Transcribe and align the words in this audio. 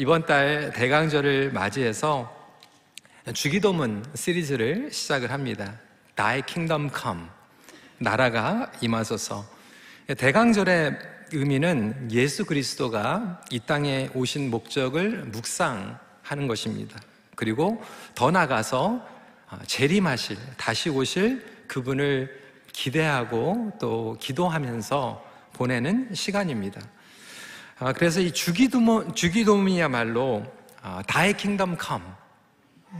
이번 0.00 0.24
달 0.24 0.72
대강절을 0.74 1.52
맞이해서 1.52 2.34
주기도문 3.34 4.02
시리즈를 4.14 4.90
시작을 4.90 5.30
합니다. 5.30 5.78
Thy 6.16 6.40
Kingdom 6.40 6.88
Come. 6.88 7.24
나라가 7.98 8.72
임하소서. 8.80 9.44
대강절의 10.16 10.98
의미는 11.32 12.08
예수 12.12 12.46
그리스도가 12.46 13.42
이 13.50 13.60
땅에 13.60 14.08
오신 14.14 14.48
목적을 14.50 15.26
묵상하는 15.26 16.48
것입니다. 16.48 16.98
그리고 17.36 17.84
더 18.14 18.30
나가서 18.30 19.06
재림하실, 19.66 20.38
다시 20.56 20.88
오실 20.88 21.44
그분을 21.66 22.40
기대하고 22.72 23.72
또 23.78 24.16
기도하면서 24.18 25.26
보내는 25.52 26.14
시간입니다. 26.14 26.80
아, 27.82 27.94
그래서 27.94 28.20
이 28.20 28.30
주기도문, 28.30 29.14
주기도문이야말로 29.14 30.44
다의 31.06 31.34
킹덤 31.34 31.78
컴 31.78 32.02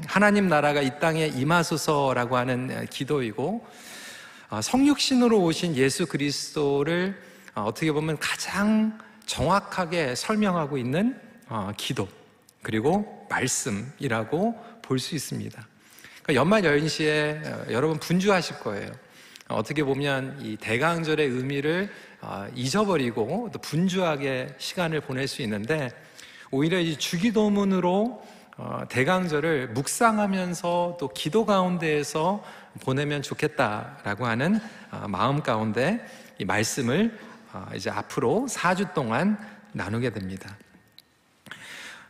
하나님 0.07 0.49
나라가 0.49 0.81
이 0.81 0.99
땅에 0.99 1.27
임하소서라고 1.27 2.39
하는 2.39 2.87
기도이고 2.87 3.67
아, 4.49 4.63
성육신으로 4.63 5.39
오신 5.43 5.77
예수 5.77 6.07
그리스도를 6.07 7.21
아, 7.53 7.61
어떻게 7.61 7.93
보면 7.93 8.17
가장 8.21 8.99
정확하게 9.27 10.15
설명하고 10.15 10.79
있는 10.79 11.21
기도 11.77 12.09
그리고 12.63 13.27
말씀이라고 13.29 14.71
볼 14.81 14.99
수 14.99 15.15
있습니다. 15.15 15.69
그러니까 16.23 16.35
연말 16.41 16.65
연시에 16.65 17.43
어, 17.45 17.65
여러분 17.71 17.99
분주하실 17.99 18.61
거예요. 18.61 18.91
어떻게 19.49 19.85
보면 19.85 20.39
이 20.41 20.57
대강절의 20.57 21.29
의미를 21.29 21.91
아, 21.91 22.10
잊어버리고 22.55 23.51
또 23.53 23.59
분주하게 23.59 24.55
시간을 24.59 25.01
보낼 25.01 25.27
수 25.27 25.43
있는데 25.43 25.91
오히려 26.51 26.79
이 26.79 26.97
주기도문으로 26.97 28.23
어, 28.57 28.83
대강절을 28.91 29.69
묵상하면서 29.69 30.99
또 31.01 31.09
기도 31.09 31.47
가운데에서 31.47 32.45
보내면 32.83 33.23
좋겠다라고 33.23 34.27
하는 34.27 34.61
아, 34.91 35.09
마음 35.09 35.43
가운데 35.43 36.05
이 36.39 36.45
말씀을 36.45 37.19
아, 37.53 37.71
이제 37.75 37.89
앞으로 37.89 38.47
4주 38.51 38.93
동안 38.93 39.39
나누게 39.73 40.11
됩니다. 40.11 40.59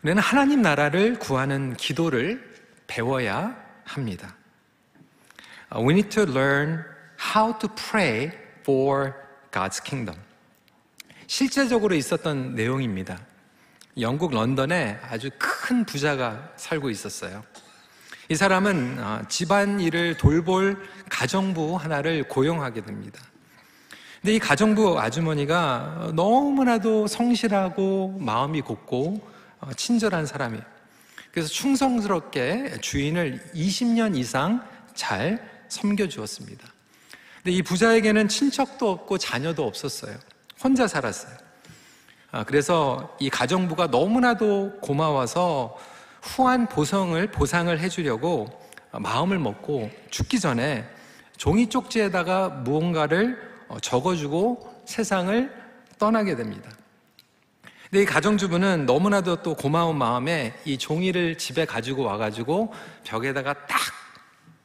우리는 0.02 0.20
하나님 0.20 0.60
나라를 0.60 1.20
구하는 1.20 1.76
기도를 1.76 2.42
배워야 2.88 3.56
합니다. 3.84 4.34
We 5.72 5.92
need 5.92 6.08
to 6.08 6.24
learn 6.24 6.82
how 7.32 7.56
to 7.58 7.68
pray 7.76 8.32
for 8.62 9.14
God's 9.50 9.84
kingdom. 9.84 10.20
실제적으로 11.26 11.94
있었던 11.94 12.54
내용입니다. 12.54 13.20
영국 13.98 14.32
런던에 14.32 14.98
아주 15.02 15.30
큰 15.38 15.84
부자가 15.84 16.52
살고 16.56 16.90
있었어요. 16.90 17.44
이 18.28 18.36
사람은 18.36 18.98
어, 19.00 19.22
집안 19.28 19.80
일을 19.80 20.16
돌볼 20.16 20.80
가정부 21.08 21.76
하나를 21.76 22.24
고용하게 22.28 22.82
됩니다. 22.82 23.20
근데 24.20 24.34
이 24.34 24.38
가정부 24.38 25.00
아주머니가 25.00 26.12
너무나도 26.14 27.06
성실하고 27.06 28.18
마음이 28.20 28.60
곱고 28.60 29.28
어, 29.60 29.72
친절한 29.74 30.26
사람이에요. 30.26 30.64
그래서 31.32 31.48
충성스럽게 31.48 32.78
주인을 32.80 33.40
20년 33.54 34.16
이상 34.16 34.64
잘 34.94 35.64
섬겨주었습니다. 35.68 36.66
근데 37.42 37.52
이 37.52 37.62
부자에게는 37.62 38.28
친척도 38.28 38.90
없고 38.90 39.16
자녀도 39.16 39.66
없었어요. 39.66 40.14
혼자 40.62 40.86
살았어요. 40.86 41.32
아, 42.32 42.44
그래서 42.44 43.16
이 43.18 43.30
가정부가 43.30 43.86
너무나도 43.86 44.80
고마워서 44.82 45.76
후한 46.22 46.68
보상을 46.68 47.30
보상을 47.30 47.80
해주려고 47.80 48.46
마음을 48.92 49.38
먹고 49.38 49.90
죽기 50.10 50.38
전에 50.38 50.86
종이 51.38 51.68
쪽지에다가 51.68 52.50
무언가를 52.50 53.40
어, 53.68 53.80
적어주고 53.80 54.82
세상을 54.84 55.50
떠나게 55.98 56.36
됩니다. 56.36 56.70
근데 57.84 58.02
이 58.02 58.04
가정주부는 58.04 58.84
너무나도 58.84 59.42
또 59.42 59.54
고마운 59.54 59.96
마음에 59.96 60.54
이 60.66 60.76
종이를 60.76 61.38
집에 61.38 61.64
가지고 61.64 62.04
와가지고 62.04 62.72
벽에다가 63.04 63.54
딱 63.66 63.80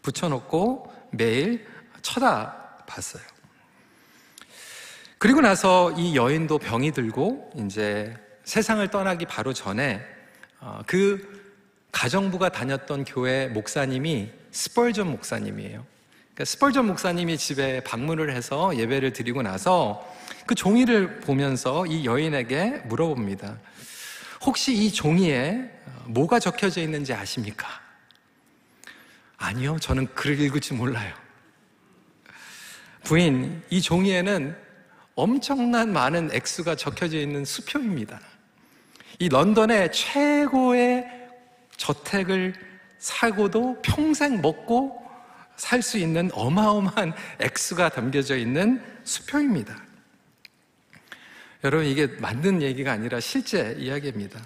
붙여놓고 0.02 0.94
매일 1.12 1.66
쳐다 2.02 2.65
봤어요. 2.86 3.24
그리고 5.18 5.42
나서 5.42 5.92
이 5.92 6.16
여인도 6.16 6.60
병이 6.60 6.92
들고 6.92 7.52
이제 7.56 8.16
세상을 8.44 8.88
떠나기 8.90 9.26
바로 9.26 9.54
전에 9.54 10.02
어, 10.60 10.82
그 10.86 11.46
가정부가 11.92 12.50
다녔던 12.50 13.06
교회 13.06 13.48
목사님이 13.48 14.30
스펄전 14.52 15.10
목사님이에요. 15.12 15.86
그러니까 16.36 16.46
스펄전 16.46 16.88
목사님이 16.88 17.38
집에 17.38 17.82
방문을 17.84 18.36
해서 18.36 18.76
예배를 18.76 19.14
드리고 19.14 19.42
나서 19.42 20.06
그 20.46 20.54
종이를 20.54 21.22
보면서 21.22 21.86
이 21.86 22.06
여인에게 22.06 22.82
물어봅니다. 22.86 23.58
혹시 24.42 24.74
이 24.74 24.92
종이에 24.92 25.72
뭐가 26.06 26.40
적혀져 26.40 26.82
있는지 26.82 27.14
아십니까? 27.14 27.68
아니요, 29.38 29.78
저는 29.80 30.08
글을 30.14 30.40
읽을지 30.40 30.74
몰라요. 30.74 31.14
부인, 33.06 33.62
이 33.70 33.82
종이에는 33.82 34.56
엄청난 35.14 35.94
많은 35.94 36.32
액수가 36.34 36.76
적혀져 36.76 37.20
있는 37.20 37.46
수표입니다. 37.46 38.20
이 39.20 39.30
런던의 39.30 39.92
최고의 39.94 41.06
저택을 41.78 42.54
사고도 42.98 43.82
평생 43.82 44.42
먹고 44.42 45.02
살 45.56 45.82
수 45.82 45.98
있는 45.98 46.30
어마어마한 46.34 47.14
액수가 47.40 47.90
담겨져 47.90 48.36
있는 48.36 48.82
수표입니다. 49.06 49.78
여러분, 51.64 51.86
이게 51.86 52.08
만든 52.08 52.62
얘기가 52.62 52.92
아니라 52.92 53.20
실제 53.22 53.76
이야기입니다. 53.80 54.40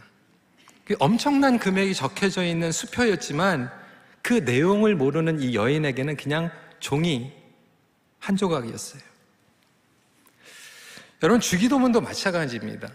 그 0.86 0.96
엄청난 1.00 1.58
금액이 1.58 1.96
적혀져 1.96 2.44
있는 2.44 2.72
수표였지만 2.72 3.72
그 4.22 4.34
내용을 4.34 4.96
모르는 4.96 5.40
이 5.40 5.56
여인에게는 5.56 6.16
그냥 6.18 6.52
종이 6.80 7.39
한 8.20 8.36
조각이었어요. 8.36 9.02
여러분, 11.24 11.42
주기도문도 11.42 12.02
마찬가지입니다. 12.02 12.90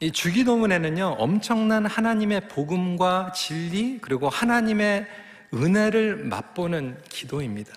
이 0.00 0.10
주기도문에는요, 0.10 1.16
엄청난 1.18 1.86
하나님의 1.86 2.48
복음과 2.48 3.32
진리, 3.32 3.98
그리고 4.00 4.28
하나님의 4.28 5.06
은혜를 5.52 6.24
맛보는 6.24 6.98
기도입니다. 7.08 7.72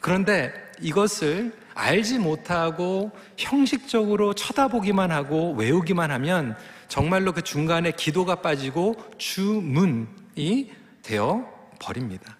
그런데 0.00 0.52
이것을 0.80 1.52
알지 1.74 2.18
못하고 2.18 3.10
형식적으로 3.36 4.34
쳐다보기만 4.34 5.10
하고 5.10 5.52
외우기만 5.54 6.10
하면 6.10 6.56
정말로 6.88 7.32
그 7.32 7.42
중간에 7.42 7.92
기도가 7.92 8.36
빠지고 8.36 8.96
주문이 9.18 10.72
되어 11.02 11.48
버립니다. 11.78 12.36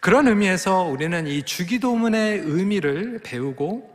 그런 0.00 0.28
의미에서 0.28 0.82
우리는 0.82 1.26
이 1.26 1.42
주기도문의 1.42 2.40
의미를 2.40 3.20
배우고 3.22 3.94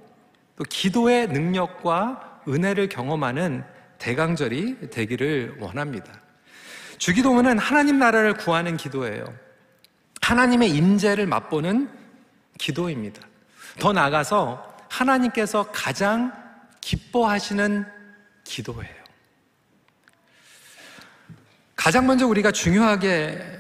또 0.56 0.63
기도의 0.63 1.28
능력과 1.28 2.41
은혜를 2.47 2.89
경험하는 2.89 3.63
대강절이 3.97 4.90
되기를 4.90 5.57
원합니다. 5.59 6.11
주기도문은 6.97 7.57
하나님 7.57 8.00
나라를 8.00 8.34
구하는 8.35 8.78
기도예요. 8.78 9.25
하나님의 10.22 10.69
임재를 10.72 11.25
맛보는 11.25 11.90
기도입니다. 12.57 13.22
더 13.79 13.94
나아가서 13.94 14.78
하나님께서 14.90 15.72
가장 15.72 16.31
기뻐하시는 16.81 17.85
기도예요. 18.44 19.01
가장 21.75 22.05
먼저 22.05 22.28
우리가 22.28 22.52
중요하게 22.52 23.59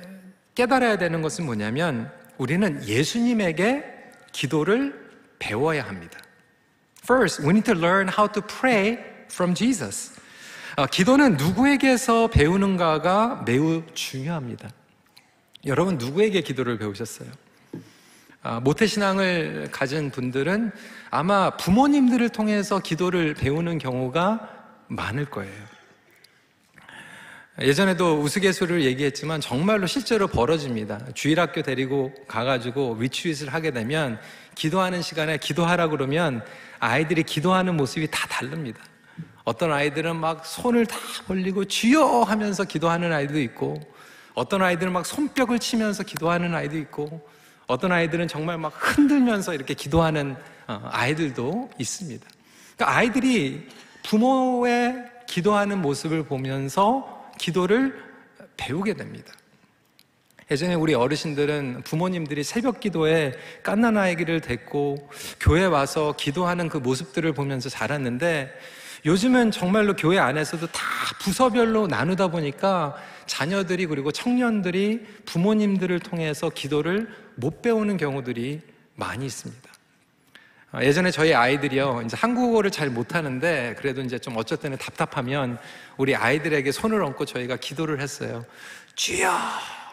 깨달아야 0.53 0.97
되는 0.97 1.21
것은 1.21 1.45
뭐냐면 1.45 2.11
우리는 2.41 2.83
예수님에게 2.87 3.83
기도를 4.31 4.99
배워야 5.37 5.83
합니다. 5.83 6.19
First, 7.03 7.43
we 7.43 7.49
need 7.49 7.71
to 7.71 7.75
learn 7.79 8.09
how 8.09 8.27
to 8.31 8.41
pray 8.41 8.97
from 9.25 9.53
Jesus. 9.53 10.19
어, 10.75 10.87
기도는 10.87 11.37
누구에게서 11.37 12.29
배우는가가 12.29 13.43
매우 13.45 13.83
중요합니다. 13.93 14.71
여러분 15.67 15.99
누구에게 15.99 16.41
기도를 16.41 16.79
배우셨어요? 16.79 17.29
아, 18.41 18.59
모태신앙을 18.59 19.69
가진 19.71 20.09
분들은 20.09 20.71
아마 21.11 21.55
부모님들을 21.57 22.27
통해서 22.29 22.79
기도를 22.79 23.35
배우는 23.35 23.77
경우가 23.77 24.49
많을 24.87 25.25
거예요. 25.25 25.70
예전에도 27.59 28.21
우스갯소리를 28.21 28.83
얘기했지만 28.85 29.41
정말로 29.41 29.85
실제로 29.85 30.27
벌어집니다. 30.27 30.99
주일학교 31.13 31.61
데리고 31.61 32.13
가가지고 32.27 32.97
리트윗을 32.99 33.53
하게 33.53 33.71
되면 33.71 34.19
기도하는 34.55 35.01
시간에 35.01 35.37
기도하라 35.37 35.89
그러면 35.89 36.43
아이들이 36.79 37.23
기도하는 37.23 37.75
모습이 37.75 38.07
다 38.09 38.25
다릅니다. 38.27 38.81
어떤 39.43 39.73
아이들은 39.73 40.15
막 40.15 40.45
손을 40.45 40.85
다 40.85 40.97
벌리고 41.27 41.65
주여 41.65 42.21
하면서 42.21 42.63
기도하는 42.63 43.11
아이도 43.11 43.39
있고 43.41 43.81
어떤 44.33 44.61
아이들은 44.61 44.93
막 44.93 45.05
손뼉을 45.05 45.59
치면서 45.59 46.03
기도하는 46.03 46.55
아이도 46.55 46.77
있고 46.77 47.27
어떤 47.67 47.91
아이들은 47.91 48.29
정말 48.29 48.57
막 48.57 48.73
흔들면서 48.75 49.53
이렇게 49.53 49.73
기도하는 49.73 50.37
어, 50.67 50.81
아이들도 50.85 51.69
있습니다. 51.77 52.25
그러니까 52.77 52.97
아이들이 52.97 53.67
부모의 54.03 55.03
기도하는 55.27 55.81
모습을 55.81 56.23
보면서 56.23 57.20
기도를 57.41 57.93
배우게 58.55 58.93
됩니다. 58.93 59.33
예전에 60.51 60.75
우리 60.75 60.93
어르신들은 60.93 61.81
부모님들이 61.83 62.43
새벽 62.43 62.79
기도에 62.79 63.33
깐난 63.63 63.97
아이기를 63.97 64.41
데리고 64.41 65.09
교회 65.39 65.65
와서 65.65 66.13
기도하는 66.17 66.69
그 66.69 66.77
모습들을 66.77 67.33
보면서 67.33 67.67
자랐는데 67.69 68.53
요즘은 69.05 69.49
정말로 69.49 69.95
교회 69.95 70.19
안에서도 70.19 70.67
다 70.67 70.83
부서별로 71.21 71.87
나누다 71.87 72.27
보니까 72.27 72.95
자녀들이 73.25 73.87
그리고 73.87 74.11
청년들이 74.11 75.03
부모님들을 75.25 75.99
통해서 76.01 76.49
기도를 76.49 77.09
못 77.35 77.63
배우는 77.63 77.97
경우들이 77.97 78.61
많이 78.93 79.25
있습니다. 79.25 79.70
아, 80.73 80.81
예전에 80.83 81.11
저희 81.11 81.33
아이들이요, 81.33 82.03
이제 82.05 82.15
한국어를 82.17 82.71
잘 82.71 82.89
못하는데, 82.89 83.75
그래도 83.77 84.01
이제 84.01 84.17
좀 84.17 84.37
어쩔 84.37 84.57
때는 84.57 84.77
답답하면 84.77 85.57
우리 85.97 86.15
아이들에게 86.15 86.71
손을 86.71 87.03
얹고 87.03 87.25
저희가 87.25 87.57
기도를 87.57 87.99
했어요. 87.99 88.45
주여! 88.95 89.31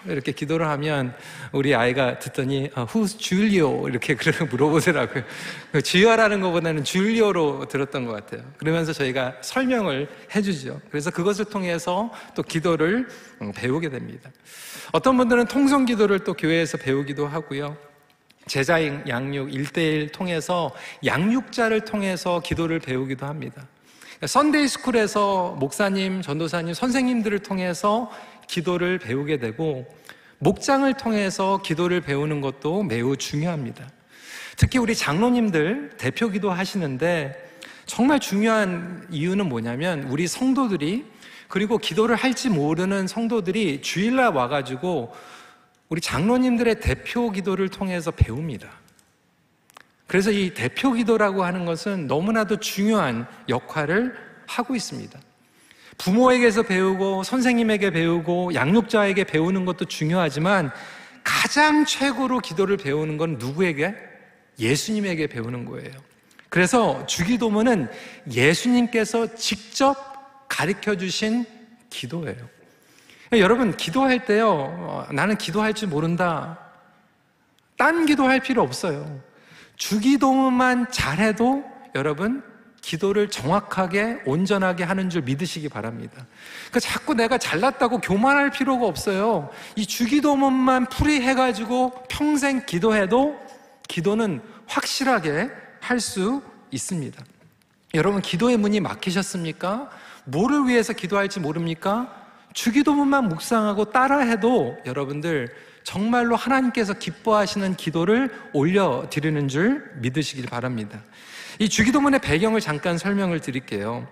이렇게 0.07 0.31
기도를 0.31 0.69
하면 0.69 1.13
우리 1.51 1.75
아이가 1.75 2.21
듣더니 2.21 2.71
어, 2.77 2.87
Who's 2.87 3.19
Julio? 3.19 3.89
이렇게 3.89 4.15
물어보더라고요. 4.49 5.25
그 5.73 5.83
주여라는 5.83 6.41
것보다는 6.41 6.85
줄리오로 6.85 7.67
들었던 7.67 8.05
것 8.07 8.13
같아요. 8.13 8.49
그러면서 8.59 8.93
저희가 8.93 9.39
설명을 9.41 10.09
해주죠. 10.37 10.81
그래서 10.91 11.11
그것을 11.11 11.47
통해서 11.47 12.13
또 12.37 12.45
기도를 12.45 13.09
음, 13.43 13.53
배우게 13.53 13.89
됩니다. 13.91 14.31
어떤 14.93 15.17
분들은 15.17 15.47
통성 15.47 15.85
기도를 15.85 16.21
또 16.21 16.35
교회에서 16.35 16.79
배우기도 16.79 17.27
하고요. 17.27 17.77
제자 18.49 18.83
양육 19.07 19.55
일대일 19.55 20.11
통해서 20.11 20.75
양육자를 21.05 21.83
통해서 21.83 22.41
기도를 22.41 22.81
배우기도 22.81 23.27
합니다. 23.27 23.67
선데이 24.27 24.67
스쿨에서 24.67 25.57
목사님, 25.61 26.23
전도사님, 26.23 26.75
선생님들을 26.75 27.39
통해서 27.41 28.11
기도를 28.49 28.99
배우게 28.99 29.39
되고 29.39 29.87
목장을 30.39 30.93
통해서 30.95 31.61
기도를 31.63 32.01
배우는 32.01 32.41
것도 32.41 32.83
매우 32.83 33.17
중요합니다. 33.17 33.89
특히 34.57 34.79
우리 34.79 34.97
장로님들 34.97 35.93
대표 35.99 36.29
기도 36.31 36.51
하시는데 36.51 37.49
정말 37.87 38.19
중요한 38.19 39.07
이유는 39.11 39.49
뭐냐면 39.49 40.05
우리 40.05 40.27
성도들이 40.27 41.05
그리고 41.49 41.79
기도를 41.79 42.17
할지 42.17 42.51
모르는 42.51 43.07
성도들이 43.07 43.83
주일날 43.83 44.33
와가지고 44.33 45.15
우리 45.89 46.01
장로님들의 46.01 46.81
대표 46.81 47.31
기도를 47.31 47.69
통해서 47.69 48.11
배웁니다. 48.11 48.69
그래서 50.07 50.31
이 50.31 50.55
대표 50.55 50.93
기도라고 50.93 51.45
하는 51.45 51.65
것은 51.65 52.07
너무나도 52.07 52.61
중요한 52.61 53.27
역할을 53.49 54.15
하고 54.47 54.75
있습니다. 54.75 55.19
부모에게서 55.99 56.63
배우고 56.63 57.25
선생님에게 57.25 57.91
배우고 57.91 58.55
양육자에게 58.55 59.25
배우는 59.25 59.65
것도 59.65 59.85
중요하지만 59.85 60.71
가장 61.25 61.85
최고로 61.85 62.39
기도를 62.41 62.77
배우는 62.77 63.19
건 63.19 63.37
누구에게? 63.39 63.95
예수님에게 64.59 65.27
배우는 65.27 65.67
거예요. 65.67 65.91
그래서 66.49 67.05
주기도문은 67.07 67.89
예수님께서 68.33 69.35
직접 69.35 70.49
가르쳐 70.49 70.97
주신 70.97 71.45
기도예요. 71.91 72.49
여러분, 73.33 73.77
기도할 73.77 74.25
때요, 74.25 74.49
어, 74.51 75.07
나는 75.13 75.37
기도할 75.37 75.75
줄 75.75 75.89
모른다. 75.89 76.59
딴 77.77 78.07
기도할 78.07 78.41
필요 78.41 78.63
없어요. 78.63 79.21
주기도문만 79.77 80.91
잘해도 80.91 81.65
여러분, 81.95 82.43
기도를 82.81 83.29
정확하게 83.29 84.23
온전하게 84.25 84.85
하는 84.85 85.11
줄 85.11 85.23
믿으시기 85.23 85.69
바랍니다. 85.69 86.27
그러니까 86.69 86.81
자꾸 86.81 87.15
내가 87.15 87.37
잘났다고 87.37 88.01
교만할 88.01 88.51
필요가 88.51 88.87
없어요. 88.87 89.51
이 89.77 89.85
주기도문만 89.85 90.87
풀이해가지고 90.87 92.05
평생 92.09 92.65
기도해도 92.65 93.39
기도는 93.89 94.41
확실하게 94.67 95.51
할 95.81 96.01
수 96.01 96.43
있습니다. 96.71 97.25
여러분 97.95 98.21
기도의 98.21 98.57
문이 98.59 98.81
막히셨습니까? 98.81 99.91
뭐를 100.25 100.67
위해서 100.69 100.93
기도할지 100.93 101.41
모릅니까? 101.41 102.28
주기도문만 102.55 103.29
묵상하고 103.29 103.87
따라해도 103.87 104.77
여러분들 104.87 105.49
정말로 105.85 106.37
하나님께서 106.37 106.95
기뻐하시는 106.95 107.77
기도를 107.77 108.31
올려드리는 108.53 109.49
줄 109.49 109.91
믿으시길 109.97 110.47
바랍니다. 110.47 111.03
이 111.59 111.69
주기도문의 111.69 112.21
배경을 112.21 112.61
잠깐 112.61 112.99
설명을 112.99 113.41
드릴게요. 113.41 114.07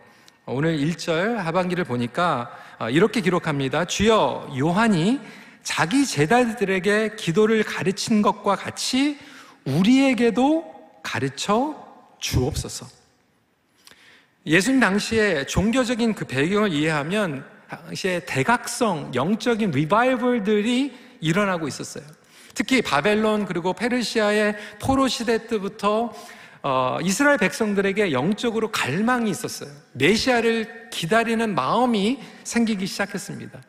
오늘 0.46 0.78
1절 0.78 1.36
하반기를 1.36 1.84
보니까 1.84 2.50
어, 2.78 2.88
이렇게 2.88 3.20
기록합니다. 3.20 3.84
주여 3.84 4.54
요한이 4.56 5.20
자기 5.62 6.06
제자들에게 6.06 7.16
기도를 7.16 7.64
가르친 7.64 8.22
것과 8.22 8.54
같이 8.54 9.18
우리에게도 9.64 10.64
가르쳐 11.02 11.74
주옵소서. 12.20 12.86
예수님 14.46 14.78
당시에 14.78 15.46
종교적인 15.46 16.14
그 16.14 16.24
배경을 16.24 16.72
이해하면 16.72 17.44
당시에 17.68 18.20
대각성, 18.26 19.12
영적인 19.14 19.70
리바이벌들이 19.70 20.96
일어나고 21.20 21.68
있었어요. 21.68 22.04
특히 22.54 22.80
바벨론 22.80 23.44
그리고 23.44 23.72
페르시아의 23.72 24.56
포로 24.80 25.08
시대 25.08 25.46
때부터 25.46 26.12
어, 26.62 26.98
이스라엘 27.02 27.38
백성들에게 27.38 28.12
영적으로 28.12 28.72
갈망이 28.72 29.30
있었어요. 29.30 29.70
메시아를 29.92 30.88
기다리는 30.90 31.54
마음이 31.54 32.18
생기기 32.44 32.86
시작했습니다. 32.86 33.60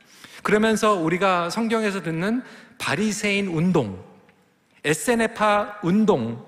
그러면서 0.41 0.93
우리가 0.93 1.49
성경에서 1.49 2.01
듣는 2.01 2.41
바리새인 2.77 3.47
운동, 3.47 4.03
에세네파 4.83 5.79
운동, 5.83 6.45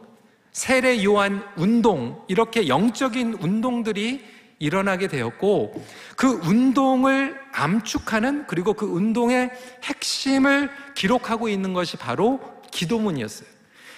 세례 0.51 1.03
요한 1.03 1.43
운동 1.55 2.23
이렇게 2.27 2.67
영적인 2.67 3.37
운동들이 3.41 4.25
일어나게 4.59 5.07
되었고 5.07 5.85
그 6.15 6.27
운동을 6.27 7.38
암축하는 7.51 8.45
그리고 8.47 8.73
그 8.73 8.85
운동의 8.85 9.51
핵심을 9.83 10.69
기록하고 10.95 11.49
있는 11.49 11.73
것이 11.73 11.97
바로 11.97 12.39
기도문이었어요. 12.71 13.47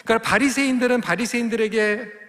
그러니까 0.03 0.29
바리새인들은 0.29 1.01
바리새인들에게 1.01 2.22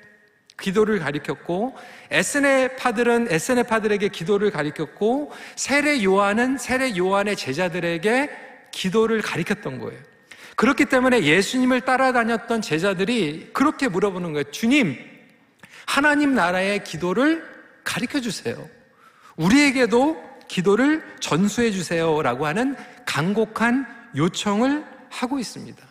기도를 0.61 0.99
가리켰고 0.99 1.77
에스네파들은 2.11 3.29
에스네파들에게 3.31 4.09
기도를 4.09 4.51
가리켰고 4.51 5.33
세례 5.57 6.05
요한은 6.05 6.59
세례 6.59 6.97
요한의 6.97 7.37
제자들에게 7.37 8.31
기도를 8.71 9.23
가리켰던 9.23 9.79
거예요. 9.79 10.01
그렇기 10.57 10.85
때문에 10.85 11.23
예수님을 11.23 11.81
따라다녔던 11.83 12.63
제자들이 12.63 13.51
그렇게 13.53 13.89
물어보는 13.89 14.33
거예요. 14.33 14.45
주님, 14.51 14.97
하나님 15.87 16.35
나라의 16.35 16.85
기도를 16.85 17.45
가르쳐 17.83 18.21
주세요. 18.21 18.69
우리에게도 19.37 20.32
기도를 20.53 21.03
전수해 21.19 21.71
주세요라고 21.71 22.45
하는 22.45 22.77
간곡한 23.07 23.87
요청을 24.15 24.85
하고 25.09 25.39
있습니다. 25.39 25.83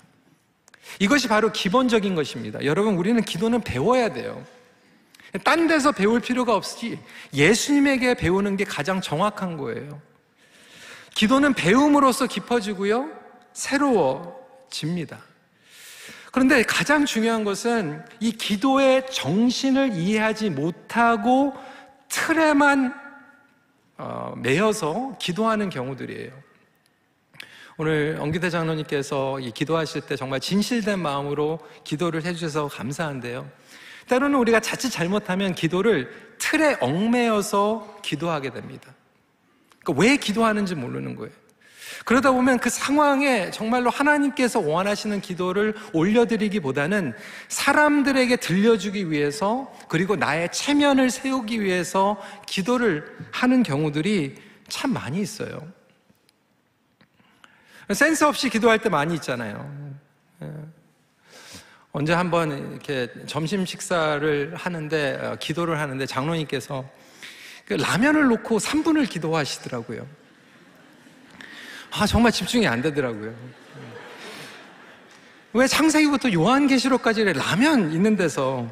이것이 0.99 1.27
바로 1.27 1.51
기본적인 1.51 2.13
것입니다. 2.13 2.63
여러분, 2.63 2.95
우리는 2.95 3.19
기도는 3.23 3.61
배워야 3.61 4.13
돼요. 4.13 4.45
딴 5.43 5.65
데서 5.65 5.91
배울 5.91 6.19
필요가 6.19 6.53
없이 6.53 6.99
예수님에게 7.33 8.13
배우는 8.13 8.55
게 8.55 8.63
가장 8.63 9.01
정확한 9.01 9.57
거예요. 9.57 9.99
기도는 11.15 11.55
배움으로써 11.55 12.27
깊어지고요, 12.27 13.09
새로워집니다. 13.53 15.17
그런데 16.31 16.61
가장 16.61 17.05
중요한 17.05 17.43
것은 17.43 18.05
이 18.19 18.31
기도의 18.31 19.07
정신을 19.11 19.93
이해하지 19.95 20.51
못하고 20.51 21.53
틀에만 22.09 22.93
어, 22.93 23.00
매여서 24.37 25.17
기도하는 25.19 25.69
경우들이에요. 25.69 26.31
오늘 27.77 28.17
엄기대 28.19 28.49
장로님께서 28.49 29.39
이 29.39 29.51
기도하실 29.51 30.01
때 30.01 30.15
정말 30.15 30.39
진실된 30.39 30.99
마음으로 30.99 31.59
기도를 31.83 32.23
해주셔서 32.23 32.67
감사한데요. 32.67 33.49
때로는 34.07 34.37
우리가 34.39 34.59
자칫 34.59 34.89
잘못하면 34.89 35.55
기도를 35.55 36.35
틀에 36.37 36.77
얽매여서 36.81 37.99
기도하게 38.01 38.51
됩니다. 38.51 38.93
그러니까 39.83 40.03
왜 40.03 40.17
기도하는지 40.17 40.75
모르는 40.75 41.15
거예요. 41.15 41.33
그러다 42.05 42.31
보면 42.31 42.59
그 42.59 42.69
상황에 42.69 43.51
정말로 43.51 43.89
하나님께서 43.89 44.59
원하시는 44.59 45.21
기도를 45.21 45.75
올려드리기보다는 45.93 47.13
사람들에게 47.47 48.35
들려주기 48.37 49.11
위해서 49.11 49.71
그리고 49.87 50.15
나의 50.15 50.51
체면을 50.51 51.09
세우기 51.09 51.61
위해서 51.61 52.21
기도를 52.47 53.05
하는 53.31 53.63
경우들이 53.63 54.35
참 54.67 54.93
많이 54.93 55.21
있어요. 55.21 55.67
센스 57.93 58.23
없이 58.23 58.49
기도할 58.49 58.79
때 58.79 58.89
많이 58.89 59.15
있잖아요. 59.15 59.97
예. 60.43 60.51
언제 61.91 62.13
한번 62.13 62.71
이렇게 62.71 63.09
점심 63.27 63.65
식사를 63.65 64.55
하는데, 64.55 65.19
어, 65.21 65.35
기도를 65.37 65.77
하는데 65.77 66.05
장로님께서 66.05 66.89
그 67.65 67.73
라면을 67.73 68.29
놓고 68.29 68.59
3분을 68.59 69.09
기도하시더라고요. 69.09 70.07
아, 71.91 72.07
정말 72.07 72.31
집중이 72.31 72.67
안 72.67 72.81
되더라고요. 72.81 73.33
왜 75.53 75.67
창세기부터 75.67 76.31
요한계시록까지 76.31 77.25
라면 77.25 77.91
있는 77.91 78.15
데서 78.15 78.67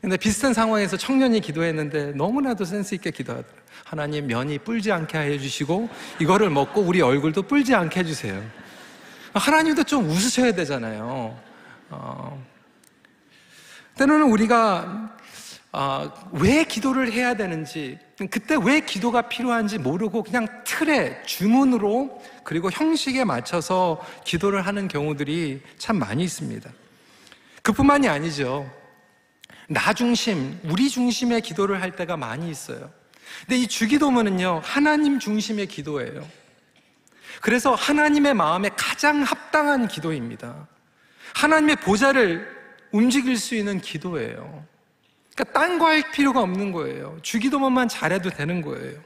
근데 0.00 0.16
비슷한 0.16 0.52
상황에서 0.52 0.96
청년이 0.96 1.40
기도했는데 1.40 2.12
너무나도 2.12 2.64
센스 2.64 2.94
있게 2.94 3.10
기도하더라. 3.10 3.54
하나님 3.84 4.26
면이 4.26 4.58
뿔지 4.58 4.92
않게 4.92 5.16
해주시고 5.16 5.88
이거를 6.20 6.50
먹고 6.50 6.82
우리 6.82 7.00
얼굴도 7.00 7.42
뿔지 7.44 7.74
않게 7.74 8.00
해주세요. 8.00 8.42
하나님도 9.32 9.84
좀 9.84 10.06
웃으셔야 10.08 10.52
되잖아요. 10.52 11.38
어, 11.90 12.44
때로는 13.96 14.26
우리가 14.26 15.13
어, 15.74 16.12
왜 16.30 16.62
기도를 16.62 17.10
해야 17.10 17.34
되는지, 17.34 17.98
그때 18.30 18.56
왜 18.62 18.78
기도가 18.78 19.22
필요한지 19.22 19.78
모르고 19.78 20.22
그냥 20.22 20.46
틀에, 20.64 21.20
주문으로, 21.24 22.22
그리고 22.44 22.70
형식에 22.70 23.24
맞춰서 23.24 24.00
기도를 24.24 24.64
하는 24.64 24.86
경우들이 24.86 25.62
참 25.76 25.98
많이 25.98 26.22
있습니다. 26.22 26.70
그뿐만이 27.62 28.08
아니죠. 28.08 28.70
나 29.68 29.92
중심, 29.92 30.60
우리 30.62 30.88
중심의 30.88 31.40
기도를 31.40 31.82
할 31.82 31.96
때가 31.96 32.16
많이 32.16 32.48
있어요. 32.48 32.92
근데 33.40 33.56
이 33.56 33.66
주기도문은요, 33.66 34.60
하나님 34.62 35.18
중심의 35.18 35.66
기도예요. 35.66 36.24
그래서 37.40 37.74
하나님의 37.74 38.34
마음에 38.34 38.70
가장 38.76 39.24
합당한 39.24 39.88
기도입니다. 39.88 40.68
하나님의 41.34 41.76
보좌를 41.76 42.48
움직일 42.92 43.36
수 43.38 43.56
있는 43.56 43.80
기도예요. 43.80 44.64
그러니까 45.34 45.58
딴 45.58 45.78
거 45.78 45.86
할 45.86 46.10
필요가 46.12 46.40
없는 46.42 46.72
거예요. 46.72 47.18
주기도문만 47.22 47.88
잘해도 47.88 48.30
되는 48.30 48.62
거예요. 48.62 48.98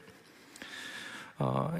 어, 1.39 1.75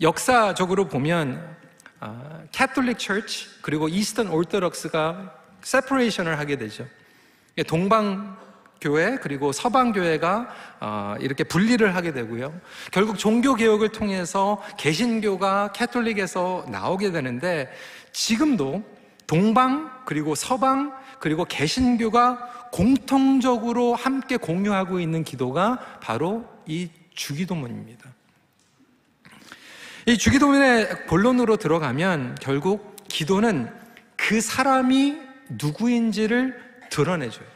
역사적으로 0.00 0.88
보면 0.88 1.56
어, 2.00 2.44
Catholic 2.52 2.98
Church 2.98 3.46
그리고 3.62 3.88
Eastern 3.88 4.28
Orthodox가 4.28 5.34
separation을 5.62 6.38
하게 6.38 6.56
되죠. 6.56 6.86
동방 7.66 8.38
교회 8.80 9.16
그리고 9.16 9.52
서방 9.52 9.92
교회가 9.92 10.48
어, 10.80 11.14
이렇게 11.20 11.44
분리를 11.44 11.94
하게 11.94 12.12
되고요. 12.12 12.58
결국 12.90 13.18
종교 13.18 13.54
개혁을 13.54 13.90
통해서 13.90 14.62
개신교가 14.78 15.72
캐톨릭에서 15.72 16.66
나오게 16.68 17.12
되는데 17.12 17.70
지금도 18.12 18.82
동방 19.26 20.02
그리고 20.06 20.34
서방 20.34 20.98
그리고 21.18 21.44
개신교가 21.44 22.59
공통적으로 22.72 23.94
함께 23.94 24.36
공유하고 24.36 25.00
있는 25.00 25.24
기도가 25.24 25.78
바로 26.00 26.44
이 26.66 26.88
주기도문입니다. 27.14 28.08
이 30.06 30.16
주기도문의 30.16 31.06
본론으로 31.06 31.56
들어가면 31.56 32.36
결국 32.40 32.96
기도는 33.08 33.70
그 34.16 34.40
사람이 34.40 35.18
누구인지를 35.50 36.60
드러내줘요. 36.90 37.46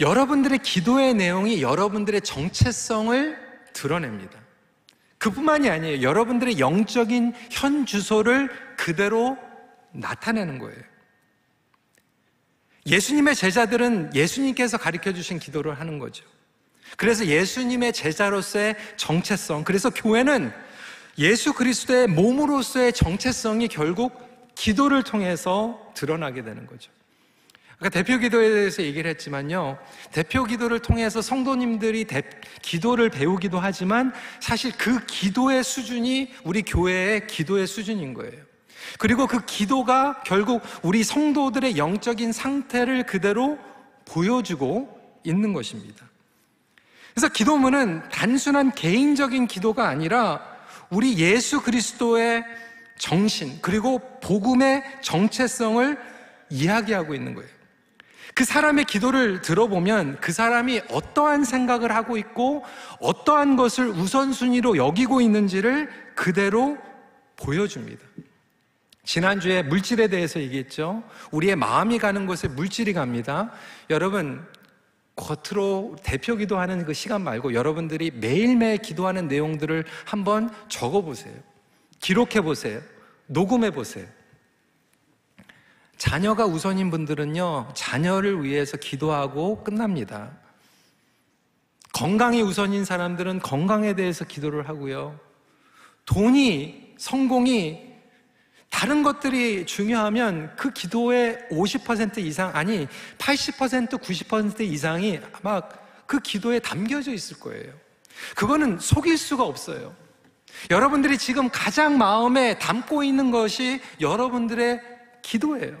여러분들의 0.00 0.58
기도의 0.60 1.14
내용이 1.14 1.62
여러분들의 1.62 2.22
정체성을 2.22 3.38
드러냅니다. 3.72 4.38
그뿐만이 5.18 5.68
아니에요. 5.68 6.02
여러분들의 6.02 6.58
영적인 6.58 7.34
현 7.50 7.84
주소를 7.84 8.50
그대로 8.76 9.36
나타내는 9.92 10.58
거예요. 10.58 10.89
예수님의 12.90 13.36
제자들은 13.36 14.14
예수님께서 14.14 14.76
가르쳐 14.76 15.12
주신 15.12 15.38
기도를 15.38 15.78
하는 15.78 15.98
거죠. 15.98 16.24
그래서 16.96 17.24
예수님의 17.24 17.92
제자로서의 17.92 18.74
정체성, 18.96 19.62
그래서 19.64 19.90
교회는 19.90 20.52
예수 21.18 21.52
그리스도의 21.52 22.08
몸으로서의 22.08 22.92
정체성이 22.92 23.68
결국 23.68 24.28
기도를 24.56 25.04
통해서 25.04 25.92
드러나게 25.94 26.42
되는 26.42 26.66
거죠. 26.66 26.90
아까 27.78 27.88
대표 27.88 28.18
기도에 28.18 28.50
대해서 28.50 28.82
얘기를 28.82 29.08
했지만요. 29.10 29.78
대표 30.12 30.44
기도를 30.44 30.80
통해서 30.80 31.22
성도님들이 31.22 32.04
대, 32.04 32.22
기도를 32.60 33.08
배우기도 33.08 33.58
하지만 33.58 34.12
사실 34.40 34.72
그 34.76 35.06
기도의 35.06 35.64
수준이 35.64 36.34
우리 36.44 36.62
교회의 36.62 37.26
기도의 37.26 37.66
수준인 37.66 38.12
거예요. 38.12 38.49
그리고 38.98 39.26
그 39.26 39.44
기도가 39.44 40.22
결국 40.24 40.62
우리 40.82 41.04
성도들의 41.04 41.76
영적인 41.76 42.32
상태를 42.32 43.04
그대로 43.04 43.58
보여주고 44.04 45.00
있는 45.24 45.52
것입니다. 45.52 46.06
그래서 47.14 47.28
기도문은 47.28 48.08
단순한 48.10 48.72
개인적인 48.72 49.46
기도가 49.46 49.88
아니라 49.88 50.40
우리 50.90 51.18
예수 51.18 51.60
그리스도의 51.62 52.44
정신, 52.98 53.58
그리고 53.62 54.00
복음의 54.22 54.82
정체성을 55.00 55.98
이야기하고 56.50 57.14
있는 57.14 57.34
거예요. 57.34 57.48
그 58.34 58.44
사람의 58.44 58.84
기도를 58.84 59.42
들어보면 59.42 60.18
그 60.20 60.32
사람이 60.32 60.82
어떠한 60.90 61.44
생각을 61.44 61.94
하고 61.94 62.16
있고 62.16 62.64
어떠한 63.00 63.56
것을 63.56 63.88
우선순위로 63.88 64.76
여기고 64.76 65.20
있는지를 65.20 65.88
그대로 66.14 66.78
보여줍니다. 67.36 68.02
지난주에 69.04 69.62
물질에 69.62 70.08
대해서 70.08 70.40
얘기했죠. 70.40 71.02
우리의 71.30 71.56
마음이 71.56 71.98
가는 71.98 72.26
곳에 72.26 72.48
물질이 72.48 72.92
갑니다. 72.92 73.50
여러분, 73.88 74.46
겉으로 75.16 75.96
대표 76.02 76.36
기도하는 76.36 76.84
그 76.84 76.94
시간 76.94 77.22
말고 77.22 77.54
여러분들이 77.54 78.10
매일매일 78.10 78.78
기도하는 78.78 79.28
내용들을 79.28 79.84
한번 80.04 80.50
적어 80.68 81.02
보세요. 81.02 81.34
기록해 82.00 82.40
보세요. 82.42 82.80
녹음해 83.26 83.70
보세요. 83.70 84.06
자녀가 85.96 86.46
우선인 86.46 86.90
분들은요, 86.90 87.72
자녀를 87.74 88.42
위해서 88.42 88.78
기도하고 88.78 89.62
끝납니다. 89.62 90.30
건강이 91.92 92.40
우선인 92.40 92.86
사람들은 92.86 93.40
건강에 93.40 93.94
대해서 93.94 94.24
기도를 94.24 94.68
하고요. 94.68 95.20
돈이, 96.06 96.94
성공이 96.96 97.89
다른 98.70 99.02
것들이 99.02 99.66
중요하면 99.66 100.54
그 100.56 100.72
기도의 100.72 101.38
50% 101.50 102.18
이상, 102.18 102.50
아니, 102.54 102.86
80%, 103.18 104.00
90% 104.00 104.60
이상이 104.60 105.20
아마 105.32 105.60
그 106.06 106.20
기도에 106.20 106.60
담겨져 106.60 107.12
있을 107.12 107.38
거예요. 107.40 107.72
그거는 108.36 108.78
속일 108.78 109.18
수가 109.18 109.44
없어요. 109.44 109.94
여러분들이 110.70 111.18
지금 111.18 111.48
가장 111.50 111.98
마음에 111.98 112.58
담고 112.58 113.02
있는 113.02 113.30
것이 113.30 113.80
여러분들의 114.00 114.80
기도예요. 115.22 115.76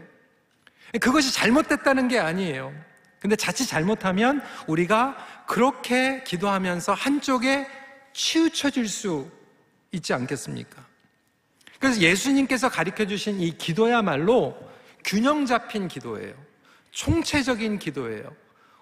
그것이 1.00 1.32
잘못됐다는 1.32 2.08
게 2.08 2.18
아니에요. 2.18 2.72
근데 3.20 3.36
자칫 3.36 3.66
잘못하면 3.66 4.42
우리가 4.66 5.16
그렇게 5.46 6.24
기도하면서 6.24 6.94
한쪽에 6.94 7.66
치우쳐질 8.12 8.88
수 8.88 9.30
있지 9.92 10.14
않겠습니까? 10.14 10.89
그래서 11.80 12.00
예수님께서 12.00 12.68
가르쳐 12.68 13.06
주신 13.06 13.40
이 13.40 13.56
기도야말로 13.56 14.56
균형 15.02 15.46
잡힌 15.46 15.88
기도예요. 15.88 16.34
총체적인 16.92 17.78
기도예요. 17.78 18.30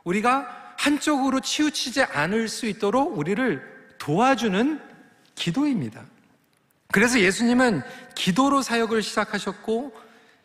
우리가 0.02 0.74
한쪽으로 0.76 1.40
치우치지 1.40 2.02
않을 2.02 2.48
수 2.48 2.66
있도록 2.66 3.16
우리를 3.16 3.62
도와주는 3.98 4.80
기도입니다. 5.36 6.04
그래서 6.90 7.20
예수님은 7.20 7.82
기도로 8.16 8.62
사역을 8.62 9.02
시작하셨고, 9.02 9.92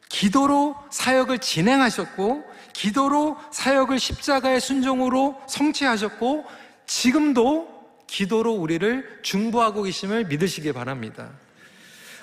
기도로 0.10 0.76
사역을 0.92 1.40
진행하셨고, 1.40 2.44
기도로 2.74 3.38
사역을 3.52 3.98
십자가의 3.98 4.62
순종으로 4.62 5.42
성취하셨고, 5.48 6.46
지금도 6.86 8.04
기도로 8.06 8.54
우리를 8.54 9.22
중보하고 9.24 9.84
계심을 9.84 10.26
믿으시기 10.26 10.72
바랍니다. 10.74 11.32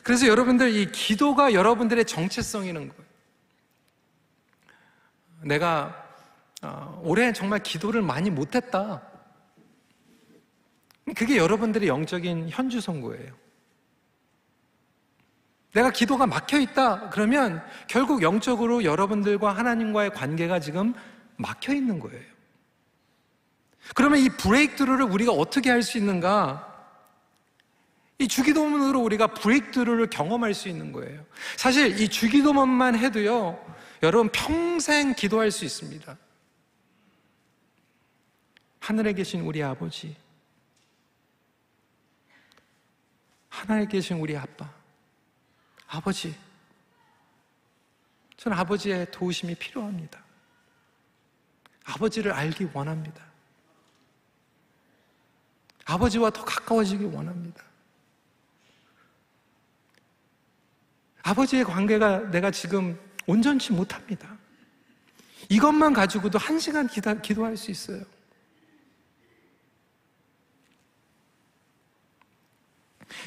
그래서 0.03 0.27
여러분들 0.27 0.75
이 0.75 0.91
기도가 0.91 1.53
여러분들의 1.53 2.05
정체성이는 2.05 2.89
거예요. 2.89 3.05
내가 5.43 6.09
어, 6.63 7.01
올해 7.03 7.33
정말 7.33 7.63
기도를 7.63 8.03
많이 8.03 8.31
못했다. 8.31 9.03
그게 11.17 11.37
여러분들의 11.37 11.89
영적인 11.89 12.51
현주 12.51 12.81
선고예요. 12.81 13.35
내가 15.73 15.91
기도가 15.91 16.27
막혀 16.27 16.59
있다 16.59 17.11
그러면 17.11 17.63
결국 17.89 18.23
영적으로 18.23 18.85
여러분들과 18.85 19.53
하나님과의 19.53 20.11
관계가 20.11 20.61
지금 20.61 20.95
막혀 21.37 21.73
있는 21.73 22.01
거예요. 22.01 22.31
그러면 23.95 24.19
이 24.21 24.29
브레이크드루를 24.29 25.07
우리가 25.07 25.33
어떻게 25.33 25.71
할 25.71 25.83
수 25.83 25.97
있는가? 25.97 26.70
이 28.21 28.29
주기도문으로 28.29 29.01
우리가 29.01 29.29
브레이크드루를 29.29 30.11
경험할 30.11 30.53
수 30.53 30.69
있는 30.69 30.93
거예요. 30.93 31.25
사실 31.57 31.99
이 31.99 32.07
주기도문만 32.07 32.99
해도요, 32.99 33.59
여러분 34.03 34.29
평생 34.31 35.15
기도할 35.15 35.51
수 35.51 35.65
있습니다. 35.65 36.19
하늘에 38.79 39.15
계신 39.15 39.41
우리 39.41 39.63
아버지, 39.63 40.15
하늘에 43.49 43.87
계신 43.87 44.19
우리 44.19 44.37
아빠, 44.37 44.71
아버지, 45.87 46.37
저는 48.37 48.55
아버지의 48.59 49.11
도우심이 49.13 49.55
필요합니다. 49.55 50.23
아버지를 51.85 52.33
알기 52.33 52.69
원합니다. 52.75 53.25
아버지와 55.87 56.29
더 56.29 56.45
가까워지기 56.45 57.05
원합니다. 57.07 57.70
아버지의 61.23 61.65
관계가 61.65 62.31
내가 62.31 62.51
지금 62.51 62.99
온전치 63.27 63.73
못합니다. 63.73 64.37
이것만 65.49 65.93
가지고도 65.93 66.39
한 66.39 66.59
시간 66.59 66.87
기도, 66.87 67.45
할 67.45 67.57
수 67.57 67.71
있어요. 67.71 68.03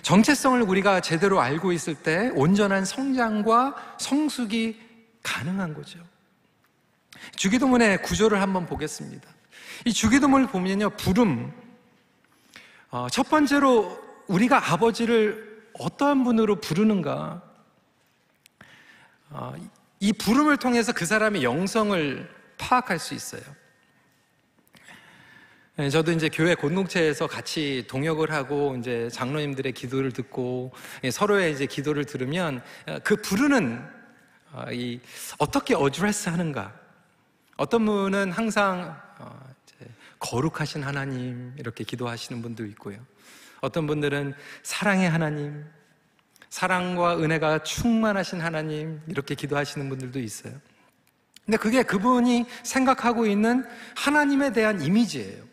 정체성을 0.02 0.62
우리가 0.62 1.02
제대로 1.02 1.42
알고 1.42 1.72
있을 1.72 1.96
때 1.96 2.32
온전한 2.36 2.86
성장과 2.86 3.98
성숙이 4.00 4.80
가능한 5.22 5.74
거죠. 5.74 6.00
주기도문의 7.36 8.02
구조를 8.02 8.42
한번 8.42 8.66
보겠습니다. 8.66 9.30
이 9.86 9.94
주기도문을 9.94 10.48
보면요, 10.48 10.92
부름. 10.92 11.54
어, 12.90 13.08
첫 13.10 13.30
번째로 13.30 14.02
우리가 14.28 14.74
아버지를 14.74 15.70
어떠한 15.74 16.24
분으로 16.24 16.60
부르는가. 16.60 17.42
어, 19.34 19.56
이 20.00 20.14
부름을 20.14 20.58
통해서 20.58 20.94
그 20.94 21.06
사람의 21.06 21.44
영성을 21.44 22.30
파악할 22.60 23.00
수 23.00 23.16
있어요. 23.16 23.42
네, 25.76 25.90
저도 25.90 26.12
이제 26.12 26.30
교회 26.30 26.54
공동체에서 26.54 27.26
같이 27.26 27.84
동역을 27.88 28.32
하고 28.32 28.76
이제 28.78 29.10
장로님들의 29.12 29.72
기도를 29.72 30.12
듣고 30.12 30.72
예, 31.04 31.10
서로의 31.10 31.52
이제 31.52 31.66
기도를 31.66 32.06
들으면 32.06 32.62
어, 32.88 33.00
그 33.04 33.16
부르는 33.16 33.84
어, 34.52 34.66
이 34.72 35.00
어떻게 35.40 35.74
어드레스 35.74 36.30
하는가. 36.30 36.80
어떤 37.58 37.86
분은 37.88 38.32
항상 38.32 38.96
어, 39.18 39.54
거룩하신 40.20 40.84
하나님 40.84 41.56
이렇게 41.58 41.84
기도하시는 41.84 42.40
분도 42.44 42.66
있고요. 42.68 43.00
어떤 43.62 43.88
분들은 43.88 44.36
사랑의 44.62 45.10
하나님, 45.10 45.66
사랑과 46.54 47.18
은혜가 47.18 47.64
충만하신 47.64 48.40
하나님 48.40 49.02
이렇게 49.08 49.34
기도하시는 49.34 49.90
분들도 49.90 50.20
있어요. 50.20 50.54
근데 51.44 51.58
그게 51.58 51.82
그분이 51.82 52.46
생각하고 52.62 53.26
있는 53.26 53.66
하나님에 53.96 54.54
대한 54.54 54.80
이미지예요. 54.80 55.44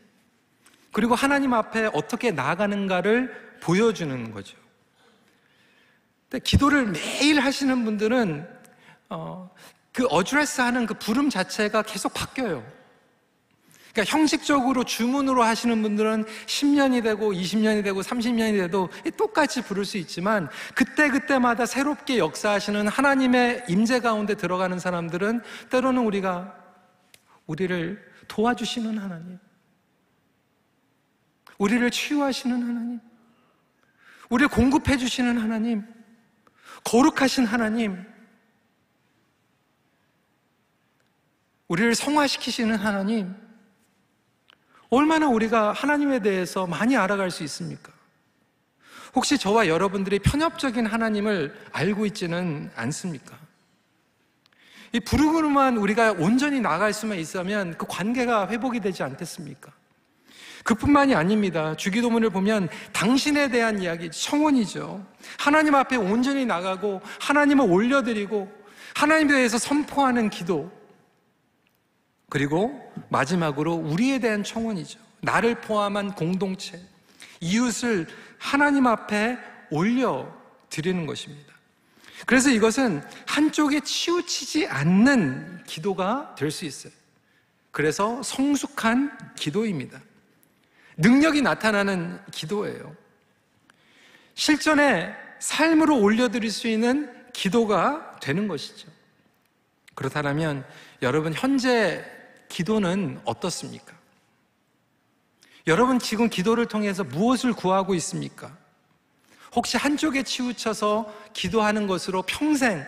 그리고 0.92 1.14
하나님 1.14 1.54
앞에 1.54 1.88
어떻게 1.94 2.32
나아가는가를 2.32 3.60
보여주는 3.62 4.30
거죠. 4.30 4.58
근데 6.28 6.44
기도를 6.44 6.88
매일 6.88 7.40
하시는 7.40 7.82
분들은 7.82 8.46
어, 9.08 9.50
그 9.92 10.04
어드레스 10.04 10.60
하는 10.60 10.84
그 10.84 10.92
부름 10.92 11.30
자체가 11.30 11.80
계속 11.80 12.12
바뀌어요. 12.12 12.62
그러니까 13.92 14.16
형식적으로 14.16 14.84
주문으로 14.84 15.42
하시는 15.42 15.82
분들은 15.82 16.24
10년이 16.46 17.02
되고 17.02 17.32
20년이 17.32 17.82
되고 17.82 18.00
30년이 18.02 18.58
돼도 18.58 18.88
똑같이 19.16 19.62
부를 19.62 19.84
수 19.84 19.98
있지만 19.98 20.48
그때그때마다 20.74 21.66
새롭게 21.66 22.18
역사하시는 22.18 22.88
하나님의 22.88 23.64
임재 23.68 24.00
가운데 24.00 24.34
들어가는 24.34 24.78
사람들은 24.78 25.42
때로는 25.70 26.04
우리가 26.04 26.54
우리를 27.46 28.00
도와주시는 28.28 28.98
하나님 28.98 29.38
우리를 31.60 31.90
치유하시는 31.90 32.62
하나님, 32.62 33.00
우리를 34.30 34.48
공급해 34.48 34.96
주시는 34.96 35.36
하나님, 35.36 35.84
거룩하신 36.84 37.44
하나님, 37.44 38.02
우리를 41.68 41.94
성화시키시는 41.94 42.76
하나님, 42.76 43.36
얼마나 44.90 45.28
우리가 45.28 45.72
하나님에 45.72 46.18
대해서 46.18 46.66
많이 46.66 46.96
알아갈 46.96 47.30
수 47.30 47.44
있습니까? 47.44 47.92
혹시 49.14 49.38
저와 49.38 49.68
여러분들이 49.68 50.18
편협적인 50.18 50.86
하나님을 50.86 51.54
알고 51.72 52.06
있지는 52.06 52.70
않습니까? 52.76 53.36
이 54.92 54.98
부르고만 55.00 55.76
우리가 55.76 56.12
온전히 56.12 56.60
나갈 56.60 56.92
수만 56.92 57.18
있으면 57.18 57.76
그 57.78 57.86
관계가 57.88 58.48
회복이 58.48 58.80
되지 58.80 59.04
않겠습니까? 59.04 59.72
그뿐만이 60.64 61.14
아닙니다. 61.14 61.76
주기도문을 61.76 62.30
보면 62.30 62.68
당신에 62.92 63.48
대한 63.48 63.80
이야기, 63.80 64.10
청원이죠. 64.10 65.04
하나님 65.38 65.74
앞에 65.74 65.96
온전히 65.96 66.44
나가고 66.44 67.00
하나님을 67.20 67.70
올려드리고 67.70 68.52
하나님에 68.94 69.32
대해서 69.32 69.56
선포하는 69.58 70.28
기도. 70.28 70.70
그리고 72.30 72.90
마지막으로 73.10 73.74
우리에 73.74 74.20
대한 74.20 74.42
청원이죠. 74.42 74.98
나를 75.20 75.60
포함한 75.60 76.14
공동체, 76.14 76.80
이웃을 77.40 78.06
하나님 78.38 78.86
앞에 78.86 79.36
올려 79.70 80.32
드리는 80.70 81.04
것입니다. 81.06 81.52
그래서 82.26 82.50
이것은 82.50 83.02
한쪽에 83.26 83.80
치우치지 83.80 84.66
않는 84.68 85.64
기도가 85.66 86.34
될 86.36 86.50
수 86.50 86.64
있어요. 86.64 86.92
그래서 87.72 88.22
성숙한 88.22 89.34
기도입니다. 89.36 90.00
능력이 90.96 91.42
나타나는 91.42 92.20
기도예요. 92.30 92.94
실전에 94.34 95.12
삶으로 95.38 95.98
올려드릴 95.98 96.50
수 96.50 96.68
있는 96.68 97.10
기도가 97.32 98.18
되는 98.20 98.48
것이죠. 98.48 98.88
그렇다면 99.94 100.64
여러분 101.02 101.32
현재 101.34 102.04
기도는 102.50 103.20
어떻습니까? 103.24 103.98
여러분 105.66 105.98
지금 105.98 106.28
기도를 106.28 106.66
통해서 106.66 107.04
무엇을 107.04 107.54
구하고 107.54 107.94
있습니까? 107.94 108.54
혹시 109.54 109.76
한쪽에 109.78 110.22
치우쳐서 110.22 111.12
기도하는 111.32 111.86
것으로 111.86 112.22
평생 112.22 112.84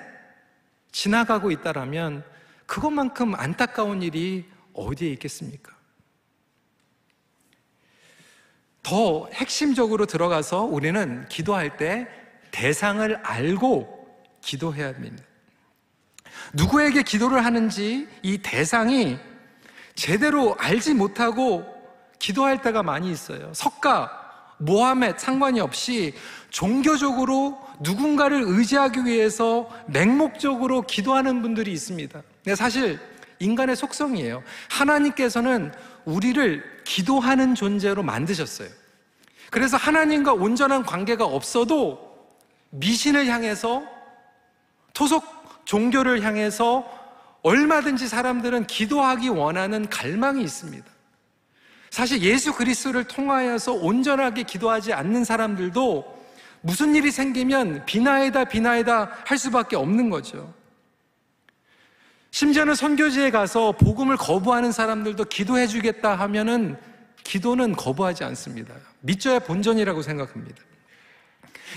지나가고 0.90 1.50
있다라면 1.50 2.24
그것만큼 2.66 3.34
안타까운 3.34 4.02
일이 4.02 4.44
어디에 4.74 5.10
있겠습니까? 5.12 5.72
더 8.82 9.28
핵심적으로 9.32 10.06
들어가서 10.06 10.62
우리는 10.62 11.26
기도할 11.28 11.76
때 11.76 12.08
대상을 12.50 13.14
알고 13.16 14.26
기도해야 14.40 14.88
합니다. 14.88 15.22
누구에게 16.54 17.02
기도를 17.02 17.44
하는지 17.44 18.08
이 18.22 18.38
대상이 18.38 19.18
제대로 19.94 20.54
알지 20.58 20.94
못하고 20.94 21.64
기도할 22.18 22.62
때가 22.62 22.82
많이 22.82 23.10
있어요. 23.10 23.52
석가, 23.52 24.20
모함에 24.58 25.14
상관이 25.16 25.60
없이 25.60 26.14
종교적으로 26.50 27.58
누군가를 27.80 28.42
의지하기 28.46 29.04
위해서 29.04 29.68
맹목적으로 29.86 30.82
기도하는 30.82 31.42
분들이 31.42 31.72
있습니다. 31.72 32.22
근데 32.44 32.54
사실 32.54 33.00
인간의 33.40 33.74
속성이에요. 33.74 34.42
하나님께서는 34.70 35.72
우리를 36.04 36.62
기도하는 36.84 37.54
존재로 37.54 38.02
만드셨어요. 38.02 38.68
그래서 39.50 39.76
하나님과 39.76 40.32
온전한 40.32 40.84
관계가 40.84 41.24
없어도 41.24 42.12
미신을 42.70 43.26
향해서 43.26 43.82
토속 44.94 45.24
종교를 45.64 46.22
향해서 46.22 47.01
얼마든지 47.42 48.08
사람들은 48.08 48.66
기도하기 48.66 49.28
원하는 49.28 49.88
갈망이 49.88 50.42
있습니다. 50.42 50.86
사실 51.90 52.22
예수 52.22 52.54
그리스도를 52.54 53.04
통하여서 53.04 53.72
온전하게 53.74 54.44
기도하지 54.44 54.92
않는 54.92 55.24
사람들도 55.24 56.22
무슨 56.62 56.94
일이 56.94 57.10
생기면 57.10 57.84
비나이다 57.84 58.44
비나이다 58.44 59.10
할 59.26 59.38
수밖에 59.38 59.76
없는 59.76 60.08
거죠. 60.08 60.54
심지어는 62.30 62.74
선교지에 62.74 63.30
가서 63.30 63.72
복음을 63.72 64.16
거부하는 64.16 64.72
사람들도 64.72 65.24
기도해 65.24 65.66
주겠다 65.66 66.14
하면은 66.14 66.78
기도는 67.24 67.76
거부하지 67.76 68.24
않습니다. 68.24 68.74
믿져야 69.00 69.40
본전이라고 69.40 70.00
생각합니다. 70.00 70.62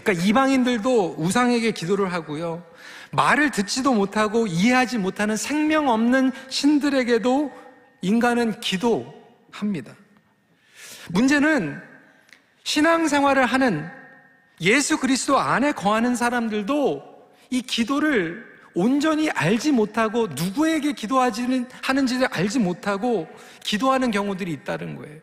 그러니까 0.02 0.26
이방인들도 0.26 1.16
우상에게 1.18 1.72
기도를 1.72 2.14
하고요. 2.14 2.64
말을 3.12 3.52
듣지도 3.52 3.94
못하고 3.94 4.48
이해하지 4.48 4.98
못하는 4.98 5.38
생명 5.38 5.90
없는 5.90 6.32
신들에게도 6.50 7.52
인간은 8.02 8.60
기도합니다. 8.60 9.94
문제는 11.10 11.82
신앙생활을 12.64 13.46
하는 13.46 13.88
예수 14.62 14.98
그리스도 14.98 15.38
안에 15.38 15.72
거하는 15.72 16.16
사람들도 16.16 17.04
이 17.50 17.62
기도를 17.62 18.56
온전히 18.74 19.30
알지 19.30 19.72
못하고 19.72 20.28
누구에게 20.28 20.92
기도하지는 20.92 21.68
하는지를 21.82 22.28
알지 22.32 22.60
못하고 22.60 23.28
기도하는 23.64 24.12
경우들이 24.12 24.52
있다는 24.52 24.96
거예요. 24.96 25.20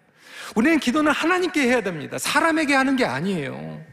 우리는 0.55 0.79
기도는 0.79 1.13
하나님께 1.13 1.63
해야 1.63 1.83
됩니다. 1.83 2.19
사람에게 2.19 2.75
하는 2.75 2.97
게 2.97 3.05
아니에요. 3.05 3.85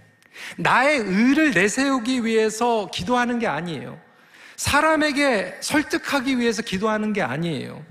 나의 0.58 0.99
의를 0.99 1.52
내세우기 1.52 2.25
위해서 2.25 2.89
기도하는 2.91 3.39
게 3.39 3.47
아니에요. 3.47 3.99
사람에게 4.56 5.58
설득하기 5.62 6.38
위해서 6.38 6.62
기도하는 6.62 7.13
게 7.13 7.21
아니에요. 7.21 7.84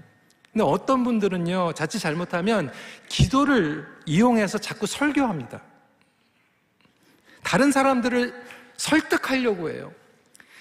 근데 0.52 0.64
어떤 0.64 1.04
분들은요, 1.04 1.72
자칫 1.74 1.98
잘못하면 1.98 2.72
기도를 3.08 3.86
이용해서 4.06 4.58
자꾸 4.58 4.86
설교합니다. 4.86 5.60
다른 7.42 7.72
사람들을 7.72 8.34
설득하려고 8.76 9.70
해요. 9.70 9.92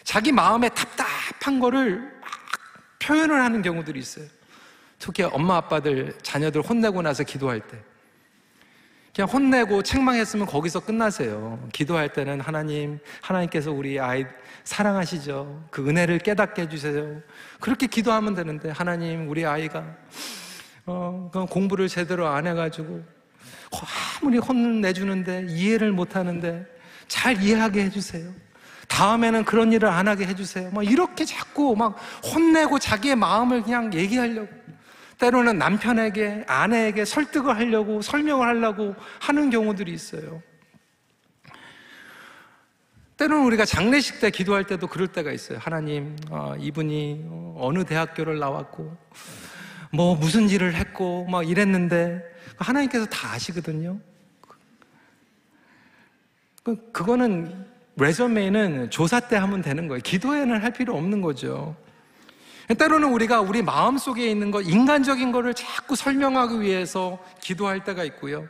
자기 0.04 0.32
마음에 0.32 0.69
답답한 0.69 1.60
거를 1.60 2.00
막 2.21 2.30
표현을 3.00 3.41
하는 3.41 3.62
경우들이 3.62 4.00
있어요. 4.00 4.26
특히 5.00 5.23
엄마 5.23 5.58
아빠들 5.58 6.17
자녀들 6.23 6.62
혼내고 6.62 7.02
나서 7.02 7.23
기도할 7.23 7.60
때. 7.60 7.78
그냥 9.17 9.30
혼내고 9.30 9.82
책망했으면 9.82 10.45
거기서 10.45 10.82
끝나세요. 10.82 11.58
기도할 11.73 12.13
때는 12.13 12.39
하나님, 12.39 12.99
하나님께서 13.23 13.71
우리 13.71 13.99
아이 13.99 14.23
사랑하시죠. 14.63 15.69
그 15.71 15.89
은혜를 15.89 16.19
깨닫게 16.19 16.62
해주세요. 16.62 17.21
그렇게 17.60 17.88
기도하면 17.88 18.36
되는데, 18.36 18.69
하나님, 18.69 19.27
우리 19.27 19.43
아이가, 19.43 19.84
어, 20.86 21.32
공부를 21.49 21.88
제대로 21.88 22.27
안 22.27 22.45
해가지고, 22.45 23.03
아무리 24.21 24.38
혼내주는데, 24.38 25.47
이해를 25.49 25.93
못 25.93 26.15
하는데, 26.15 26.67
잘 27.08 27.41
이해하게 27.41 27.86
해주세요. 27.86 28.32
다음에는 28.88 29.45
그런 29.45 29.73
일을 29.73 29.89
안 29.89 30.08
하게 30.08 30.27
해주세요. 30.27 30.69
막 30.69 30.86
이렇게 30.86 31.25
자꾸 31.25 31.75
막 31.75 31.97
혼내고 32.23 32.77
자기의 32.77 33.15
마음을 33.15 33.63
그냥 33.63 33.91
얘기하려고. 33.95 34.57
때로는 35.17 35.58
남편에게, 35.58 36.45
아내에게 36.47 37.06
설득을 37.06 37.56
하려고, 37.56 38.01
설명을 38.01 38.47
하려고 38.47 38.95
하는 39.19 39.49
경우들이 39.49 39.91
있어요. 39.91 40.41
때로는 43.17 43.45
우리가 43.45 43.65
장례식 43.65 44.19
때 44.19 44.30
기도할 44.30 44.65
때도 44.65 44.88
그럴 44.88 45.08
때가 45.08 45.32
있어요. 45.32 45.58
하나님, 45.60 46.15
어, 46.30 46.53
이분이 46.60 47.56
어느 47.58 47.84
대학교를 47.84 48.38
나왔고, 48.38 48.95
뭐 49.91 50.15
무슨 50.15 50.49
일을 50.49 50.75
했고, 50.75 51.25
막 51.25 51.49
이랬는데, 51.49 52.21
하나님께서 52.58 53.06
다 53.08 53.34
아시거든요. 53.34 53.99
그, 56.63 56.91
그거는 56.91 57.65
레저메는 57.95 58.91
조사 58.91 59.19
때 59.19 59.36
하면 59.36 59.63
되는 59.63 59.88
거예요. 59.88 60.01
기도에는 60.03 60.62
할 60.62 60.71
필요 60.71 60.95
없는 60.95 61.21
거죠. 61.21 61.75
때로는 62.75 63.10
우리가 63.10 63.41
우리 63.41 63.62
마음 63.62 63.97
속에 63.97 64.30
있는 64.30 64.51
것, 64.51 64.62
인간적인 64.62 65.32
것을 65.32 65.53
자꾸 65.53 65.95
설명하기 65.95 66.62
위해서 66.62 67.17
기도할 67.41 67.84
때가 67.84 68.03
있고요. 68.03 68.47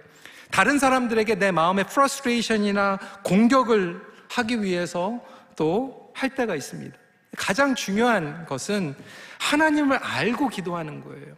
다른 0.52 0.80
사람들에게 0.80 1.36
내 1.36 1.52
마음의 1.52 1.86
frustration이나 1.86 3.00
공격을 3.24 4.02
하기 4.30 4.64
위해서 4.64 5.20
또 5.56 6.08
할 6.18 6.32
때가 6.32 6.56
있습니다. 6.56 6.98
가장 7.38 7.76
중요한 7.76 8.46
것은 8.48 8.96
하나님을 9.40 9.98
알고 9.98 10.50
기도하는 10.50 11.04
거예요. 11.04 11.36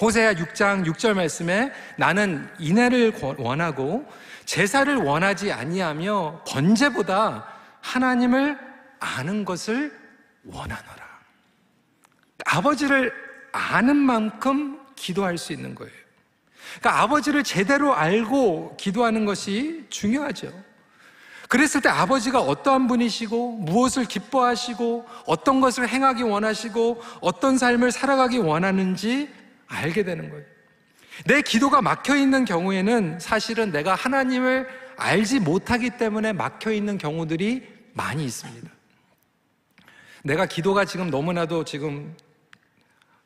호세아 0.00 0.32
6장 0.32 0.86
6절 0.86 1.12
말씀에 1.12 1.70
나는 1.98 2.48
인애를 2.58 3.12
원하고 3.36 4.06
제사를 4.46 4.96
원하지 4.96 5.52
아니하며 5.52 6.44
번제보다 6.48 7.46
하나님을 7.82 8.58
아는 8.98 9.44
것을 9.44 9.92
원하노라. 10.46 10.99
아버지를 12.46 13.12
아는 13.52 13.96
만큼 13.96 14.80
기도할 14.96 15.38
수 15.38 15.52
있는 15.52 15.74
거예요. 15.74 15.92
그러니까 16.78 17.02
아버지를 17.02 17.42
제대로 17.42 17.94
알고 17.94 18.76
기도하는 18.76 19.24
것이 19.24 19.86
중요하죠. 19.88 20.52
그랬을 21.48 21.80
때 21.80 21.88
아버지가 21.88 22.40
어떠한 22.40 22.86
분이시고 22.86 23.52
무엇을 23.56 24.04
기뻐하시고 24.04 25.06
어떤 25.26 25.60
것을 25.60 25.88
행하기 25.88 26.22
원하시고 26.22 27.02
어떤 27.20 27.58
삶을 27.58 27.90
살아가기 27.90 28.38
원하는지 28.38 29.28
알게 29.66 30.04
되는 30.04 30.30
거예요. 30.30 30.44
내 31.24 31.42
기도가 31.42 31.82
막혀 31.82 32.16
있는 32.16 32.44
경우에는 32.44 33.18
사실은 33.18 33.72
내가 33.72 33.96
하나님을 33.96 34.68
알지 34.96 35.40
못하기 35.40 35.90
때문에 35.98 36.32
막혀 36.32 36.72
있는 36.72 36.98
경우들이 36.98 37.66
많이 37.94 38.24
있습니다. 38.24 38.70
내가 40.22 40.46
기도가 40.46 40.84
지금 40.84 41.10
너무나도 41.10 41.64
지금 41.64 42.14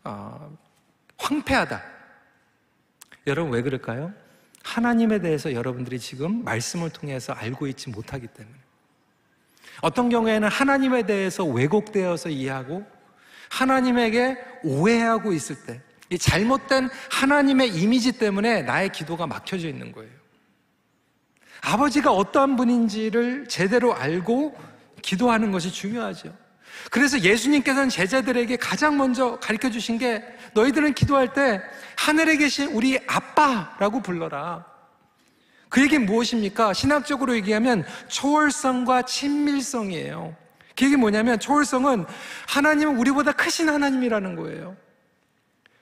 어, 0.04 0.56
황폐하다. 1.18 1.82
여러분 3.26 3.52
왜 3.52 3.62
그럴까요? 3.62 4.12
하나님에 4.62 5.20
대해서 5.20 5.52
여러분들이 5.52 5.98
지금 5.98 6.44
말씀을 6.44 6.90
통해서 6.90 7.32
알고 7.32 7.66
있지 7.66 7.90
못하기 7.90 8.28
때문에. 8.28 8.56
어떤 9.80 10.08
경우에는 10.08 10.48
하나님에 10.48 11.04
대해서 11.04 11.44
왜곡되어서 11.44 12.30
이해하고 12.30 12.86
하나님에게 13.50 14.38
오해하고 14.62 15.32
있을 15.32 15.56
때, 15.66 15.80
이 16.10 16.18
잘못된 16.18 16.88
하나님의 17.10 17.74
이미지 17.74 18.12
때문에 18.12 18.62
나의 18.62 18.90
기도가 18.90 19.26
막혀져 19.26 19.68
있는 19.68 19.92
거예요. 19.92 20.12
아버지가 21.62 22.12
어떠한 22.12 22.56
분인지를 22.56 23.46
제대로 23.48 23.94
알고 23.94 24.56
기도하는 25.02 25.50
것이 25.50 25.72
중요하죠. 25.72 26.34
그래서 26.90 27.18
예수님께서는 27.20 27.88
제자들에게 27.88 28.56
가장 28.56 28.96
먼저 28.96 29.38
가르쳐 29.40 29.70
주신 29.70 29.98
게 29.98 30.24
너희들은 30.54 30.94
기도할 30.94 31.32
때 31.32 31.60
하늘에 31.96 32.37
계신 32.37 32.68
우리 32.68 32.98
아빠라고 33.06 34.00
불러라. 34.00 34.64
그 35.68 35.82
얘기 35.82 35.98
무엇입니까? 35.98 36.72
신학적으로 36.72 37.34
얘기하면 37.34 37.84
초월성과 38.08 39.02
친밀성이에요. 39.02 40.37
그 40.76 40.84
얘기 40.84 40.96
뭐냐면 40.96 41.40
초월성은 41.40 42.06
하나님은 42.48 42.96
우리보다 42.96 43.32
크신 43.32 43.68
하나님이라는 43.68 44.37
거예요. 44.37 44.76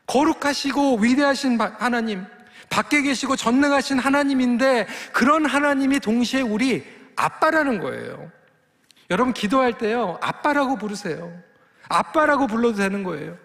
거룩하시고 0.07 0.99
위대하신 0.99 1.61
하나님, 1.61 2.25
밖에 2.71 3.03
계시고 3.03 3.37
전능하신 3.37 3.99
하나님인데 3.99 4.87
그런 5.13 5.45
하나님이 5.47 6.01
동시에 6.01 6.41
우리 6.41 6.85
아빠라는 7.17 7.79
거예요. 7.81 8.31
여러분 9.11 9.33
기도할 9.33 9.79
때요, 9.79 10.19
아빠라고 10.21 10.77
부르세요. 10.77 11.33
아빠라고 11.89 12.47
불러도 12.47 12.77
되는 12.79 13.03
거예요. 13.05 13.37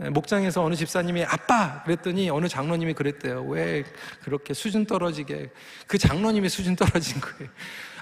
예, 0.00 0.10
목장에서 0.10 0.62
어느 0.62 0.74
집사님이 0.74 1.24
아빠 1.24 1.82
그랬더니 1.84 2.28
어느 2.28 2.48
장로님이 2.48 2.92
그랬대요. 2.94 3.44
왜 3.44 3.84
그렇게 4.22 4.52
수준 4.52 4.84
떨어지게 4.84 5.50
그 5.86 5.96
장로님이 5.96 6.48
수준 6.48 6.76
떨어진 6.76 7.20
거예요. 7.20 7.50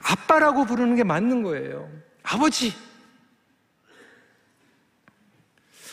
아빠라고 0.02 0.64
부르는 0.64 0.96
게 0.96 1.04
맞는 1.04 1.42
거예요. 1.42 1.88
아버지. 2.22 2.74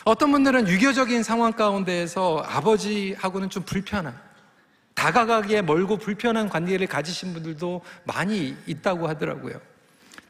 어떤 0.04 0.32
분들은 0.32 0.66
유교적인 0.66 1.22
상황 1.22 1.52
가운데에서 1.52 2.44
아버지하고는 2.48 3.50
좀 3.50 3.62
불편한 3.62 4.20
다가가기에 4.94 5.62
멀고 5.62 5.96
불편한 5.96 6.48
관계를 6.48 6.88
가지신 6.88 7.32
분들도 7.32 7.82
많이 8.04 8.56
있다고 8.66 9.08
하더라고요. 9.08 9.60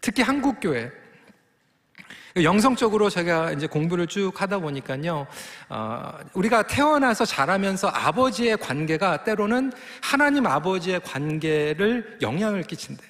특히 0.03 0.23
한국 0.23 0.61
교회 0.61 0.91
영성적으로 2.37 3.11
제가 3.11 3.53
이제 3.53 3.67
공부를 3.67 4.07
쭉 4.07 4.33
하다 4.41 4.59
보니까요, 4.59 5.27
어, 5.69 6.13
우리가 6.33 6.63
태어나서 6.63 7.27
자라면서 7.27 7.89
아버지의 7.89 8.57
관계가 8.57 9.25
때로는 9.25 9.73
하나님 10.03 10.47
아버지의 10.47 11.01
관계를 11.01 12.19
영향을 12.23 12.63
끼친대. 12.63 13.05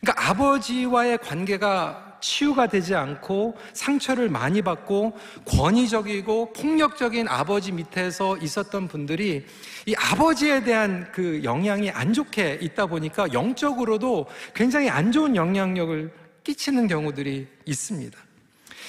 그러니까 0.00 0.30
아버지와의 0.30 1.18
관계가 1.18 2.11
치유가 2.22 2.66
되지 2.66 2.94
않고 2.94 3.58
상처를 3.74 4.30
많이 4.30 4.62
받고 4.62 5.18
권위적이고 5.44 6.54
폭력적인 6.54 7.28
아버지 7.28 7.72
밑에서 7.72 8.38
있었던 8.38 8.88
분들이 8.88 9.44
이 9.84 9.94
아버지에 9.98 10.64
대한 10.64 11.10
그 11.12 11.42
영향이 11.44 11.90
안 11.90 12.14
좋게 12.14 12.60
있다 12.62 12.86
보니까 12.86 13.30
영적으로도 13.34 14.26
굉장히 14.54 14.88
안 14.88 15.12
좋은 15.12 15.36
영향력을 15.36 16.10
끼치는 16.44 16.86
경우들이 16.86 17.46
있습니다. 17.66 18.18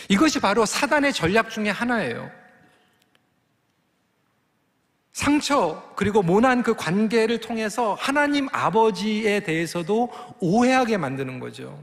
이것이 0.09 0.39
바로 0.39 0.65
사단의 0.65 1.11
전략 1.13 1.49
중에 1.49 1.69
하나예요. 1.69 2.29
상처 5.11 5.93
그리고 5.95 6.23
모난 6.23 6.63
그 6.63 6.75
관계를 6.75 7.39
통해서 7.39 7.95
하나님 7.99 8.47
아버지에 8.51 9.41
대해서도 9.41 10.11
오해하게 10.39 10.97
만드는 10.97 11.39
거죠. 11.39 11.79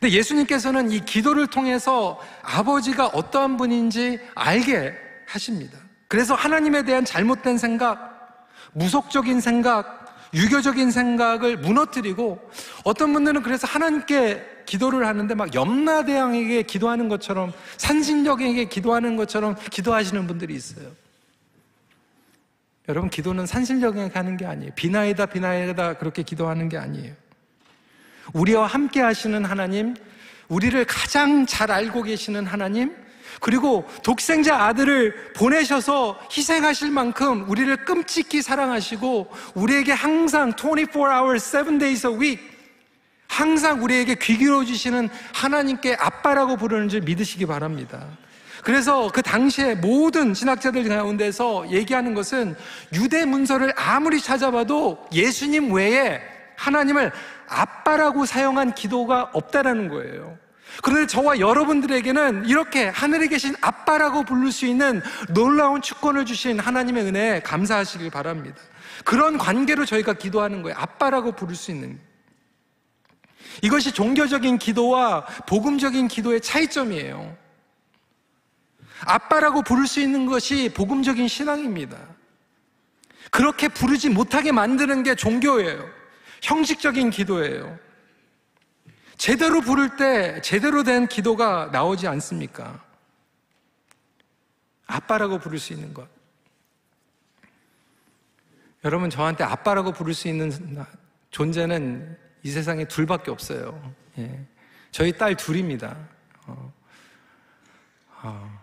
근데 0.00 0.16
예수님께서는 0.16 0.90
이 0.90 1.00
기도를 1.00 1.46
통해서 1.46 2.18
아버지가 2.42 3.08
어떠한 3.08 3.58
분인지 3.58 4.18
알게 4.34 4.94
하십니다. 5.26 5.78
그래서 6.08 6.34
하나님에 6.34 6.84
대한 6.84 7.04
잘못된 7.04 7.58
생각, 7.58 8.48
무속적인 8.72 9.40
생각, 9.42 10.00
유교적인 10.32 10.90
생각을 10.90 11.58
무너뜨리고 11.58 12.40
어떤 12.84 13.12
분들은 13.12 13.42
그래서 13.42 13.66
하나님께 13.66 14.62
기도를 14.64 15.06
하는데 15.06 15.34
막 15.34 15.54
염라대왕에게 15.54 16.62
기도하는 16.62 17.08
것처럼 17.08 17.52
산신령에게 17.76 18.66
기도하는 18.66 19.16
것처럼 19.16 19.56
기도하시는 19.70 20.26
분들이 20.26 20.54
있어요. 20.54 20.86
여러분 22.88 23.10
기도는 23.10 23.44
산신령에게 23.46 24.14
하는 24.14 24.36
게 24.36 24.46
아니에요. 24.46 24.72
비나이다 24.74 25.26
비나이다 25.26 25.98
그렇게 25.98 26.22
기도하는 26.22 26.68
게 26.68 26.78
아니에요. 26.78 27.12
우리와 28.32 28.66
함께 28.66 29.00
하시는 29.00 29.44
하나님, 29.44 29.94
우리를 30.48 30.84
가장 30.84 31.46
잘 31.46 31.70
알고 31.70 32.02
계시는 32.02 32.46
하나님, 32.46 32.94
그리고 33.40 33.88
독생자 34.02 34.64
아들을 34.64 35.32
보내셔서 35.34 36.18
희생하실 36.30 36.90
만큼 36.90 37.48
우리를 37.48 37.84
끔찍히 37.84 38.42
사랑하시고 38.42 39.30
우리에게 39.54 39.92
항상 39.92 40.52
24 40.52 41.20
hours, 41.20 41.50
7 41.50 41.78
days 41.78 42.06
a 42.06 42.12
week 42.12 42.50
항상 43.26 43.82
우리에게 43.82 44.16
귀 44.16 44.36
기울여 44.36 44.64
주시는 44.64 45.08
하나님께 45.32 45.96
아빠라고 45.98 46.56
부르는 46.56 46.88
줄 46.88 47.00
믿으시기 47.00 47.46
바랍니다. 47.46 48.04
그래서 48.62 49.08
그 49.12 49.22
당시에 49.22 49.74
모든 49.76 50.34
신학자들 50.34 50.86
가운데서 50.86 51.70
얘기하는 51.70 52.12
것은 52.12 52.56
유대 52.92 53.24
문서를 53.24 53.72
아무리 53.76 54.20
찾아봐도 54.20 55.06
예수님 55.12 55.72
외에 55.72 56.20
하나님을 56.60 57.10
아빠라고 57.48 58.26
사용한 58.26 58.74
기도가 58.74 59.30
없다라는 59.32 59.88
거예요. 59.88 60.38
그런데 60.82 61.06
저와 61.06 61.40
여러분들에게는 61.40 62.46
이렇게 62.46 62.86
하늘에 62.86 63.26
계신 63.26 63.54
아빠라고 63.60 64.24
부를 64.24 64.52
수 64.52 64.66
있는 64.66 65.02
놀라운 65.34 65.82
축권을 65.82 66.26
주신 66.26 66.60
하나님의 66.60 67.04
은혜에 67.04 67.40
감사하시길 67.40 68.10
바랍니다. 68.10 68.56
그런 69.04 69.38
관계로 69.38 69.84
저희가 69.84 70.12
기도하는 70.12 70.62
거예요. 70.62 70.76
아빠라고 70.78 71.32
부를 71.32 71.54
수 71.54 71.70
있는. 71.70 71.98
이것이 73.62 73.92
종교적인 73.92 74.58
기도와 74.58 75.26
복음적인 75.46 76.08
기도의 76.08 76.40
차이점이에요. 76.40 77.36
아빠라고 79.06 79.62
부를 79.62 79.86
수 79.86 80.00
있는 80.00 80.26
것이 80.26 80.70
복음적인 80.74 81.26
신앙입니다. 81.26 81.96
그렇게 83.30 83.68
부르지 83.68 84.10
못하게 84.10 84.52
만드는 84.52 85.02
게 85.02 85.14
종교예요. 85.14 85.99
형식적인 86.40 87.10
기도예요. 87.10 87.78
제대로 89.16 89.60
부를 89.60 89.96
때 89.96 90.40
제대로 90.40 90.82
된 90.82 91.06
기도가 91.06 91.68
나오지 91.72 92.08
않습니까? 92.08 92.82
아빠라고 94.86 95.38
부를 95.38 95.58
수 95.58 95.72
있는 95.72 95.92
것. 95.92 96.08
여러분, 98.84 99.10
저한테 99.10 99.44
아빠라고 99.44 99.92
부를 99.92 100.14
수 100.14 100.28
있는 100.28 100.50
존재는 101.30 102.18
이 102.42 102.50
세상에 102.50 102.86
둘밖에 102.86 103.30
없어요. 103.30 103.94
예. 104.18 104.46
저희 104.90 105.12
딸 105.12 105.36
둘입니다. 105.36 105.96
어. 106.46 106.72
어. 108.22 108.60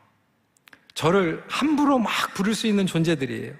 저를 0.96 1.44
함부로 1.48 2.00
막 2.00 2.12
부를 2.34 2.56
수 2.56 2.66
있는 2.66 2.88
존재들이에요. 2.88 3.54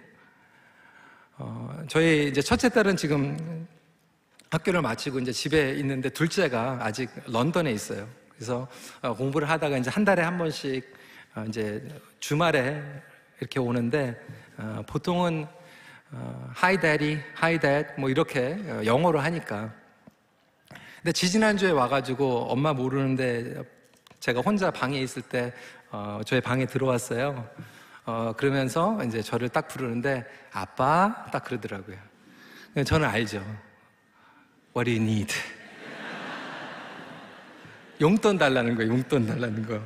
어, 1.38 1.84
저희 1.88 2.28
이제 2.28 2.42
첫째 2.42 2.68
딸은 2.68 2.98
지금 2.98 3.57
학교를 4.50 4.82
마치고 4.82 5.20
이제 5.20 5.32
집에 5.32 5.74
있는데 5.76 6.10
둘째가 6.10 6.80
아직 6.82 7.10
런던에 7.26 7.72
있어요. 7.72 8.08
그래서 8.34 8.68
어, 9.02 9.14
공부를 9.14 9.50
하다가 9.50 9.78
이제 9.78 9.90
한 9.90 10.06
달에 10.06 10.22
한 10.22 10.38
번씩 10.38 10.94
어, 11.36 11.46
이제 11.48 11.84
주말에 12.20 12.82
이렇게 13.40 13.60
오는데 13.60 14.16
어, 14.58 14.84
보통은 14.88 15.48
Hi 16.56 16.80
Daddy, 16.80 17.22
Hi 17.42 17.60
Dad 17.60 17.90
뭐 17.98 18.10
이렇게 18.10 18.58
영어로 18.86 19.20
하니까 19.20 19.74
근데 21.02 21.12
지지난주에 21.12 21.72
와가지고 21.72 22.48
엄마 22.50 22.72
모르는데 22.72 23.62
제가 24.22 24.40
혼자 24.40 24.72
방에 24.72 25.00
있을 25.00 25.22
때 25.22 25.54
저희 26.26 26.40
방에 26.40 26.66
들어왔어요. 26.66 27.50
그러면서 28.38 29.04
이제 29.04 29.22
저를 29.22 29.50
딱 29.50 29.68
부르는데 29.68 30.26
아빠 30.54 31.26
딱 31.32 31.44
그러더라고요. 31.44 31.98
저는 32.86 33.08
알죠. 33.08 33.44
What 34.78 34.86
do 34.86 34.96
you 34.96 35.02
need? 35.02 35.34
용돈 38.00 38.38
달라는 38.38 38.76
거예요, 38.76 38.92
용돈 38.92 39.26
달라는 39.26 39.66
거. 39.66 39.82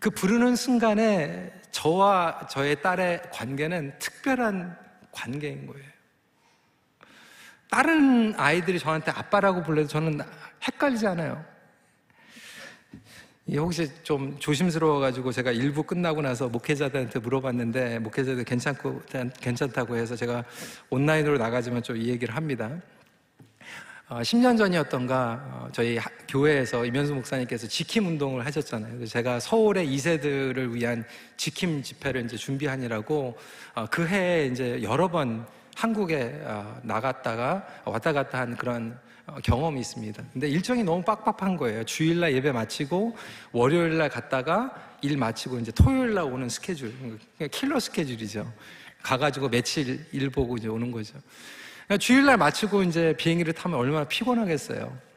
그 0.00 0.10
부르는 0.10 0.56
순간에 0.56 1.52
저와 1.70 2.48
저의 2.50 2.82
딸의 2.82 3.30
관계는 3.30 3.96
특별한 4.00 4.76
관계인 5.12 5.68
거예요. 5.68 5.86
다른 7.70 8.34
아이들이 8.36 8.80
저한테 8.80 9.12
아빠라고 9.12 9.62
불러도 9.62 9.86
저는 9.86 10.18
헷갈리지 10.66 11.06
않아요. 11.06 11.44
혹시 13.58 13.88
좀 14.02 14.36
조심스러워가지고 14.38 15.32
제가 15.32 15.50
일부 15.50 15.82
끝나고 15.82 16.22
나서 16.22 16.48
목회자들한테 16.48 17.18
물어봤는데 17.18 17.98
목회자들 18.00 18.44
괜찮고 18.44 19.02
괜찮다고 19.40 19.96
해서 19.96 20.14
제가 20.16 20.44
온라인으로 20.90 21.38
나가지만 21.38 21.82
좀 21.82 21.96
이 21.96 22.08
얘기를 22.08 22.34
합니다. 22.34 22.70
어, 24.08 24.20
10년 24.22 24.58
전이었던가 24.58 25.40
어, 25.52 25.68
저희 25.72 25.96
하, 25.96 26.08
교회에서 26.28 26.84
이면수 26.84 27.14
목사님께서 27.14 27.68
지킴 27.68 28.06
운동을 28.06 28.44
하셨잖아요. 28.46 29.06
제가 29.06 29.38
서울의 29.38 29.86
2세들을 29.86 30.72
위한 30.72 31.04
지킴 31.36 31.82
집회를 31.82 32.24
이제 32.24 32.36
준비하느라고 32.36 33.36
어, 33.74 33.86
그 33.90 34.06
해에 34.06 34.46
이제 34.46 34.82
여러 34.82 35.08
번 35.08 35.46
한국에 35.76 36.40
어, 36.44 36.80
나갔다가 36.82 37.66
왔다 37.84 38.12
갔다 38.12 38.40
한 38.40 38.56
그런 38.56 38.92
어, 38.92 39.09
경험이 39.42 39.80
있습니다. 39.80 40.22
근데 40.32 40.48
일정이 40.48 40.82
너무 40.82 41.02
빡빡한 41.02 41.56
거예요. 41.56 41.84
주일날 41.84 42.32
예배 42.34 42.52
마치고 42.52 43.16
월요일날 43.52 44.08
갔다가 44.08 44.74
일 45.02 45.16
마치고 45.16 45.58
이제 45.58 45.72
토요일날 45.72 46.24
오는 46.24 46.48
스케줄, 46.48 46.92
킬러 47.50 47.80
스케줄이죠. 47.80 48.52
가가지고 49.02 49.48
며칠 49.48 50.06
일 50.12 50.30
보고 50.30 50.56
이제 50.56 50.68
오는 50.68 50.90
거죠. 50.90 51.14
그러니까 51.86 51.98
주일날 51.98 52.36
마치고 52.36 52.82
이제 52.82 53.14
비행기를 53.16 53.52
타면 53.52 53.78
얼마나 53.78 54.04
피곤하겠어요. 54.04 55.10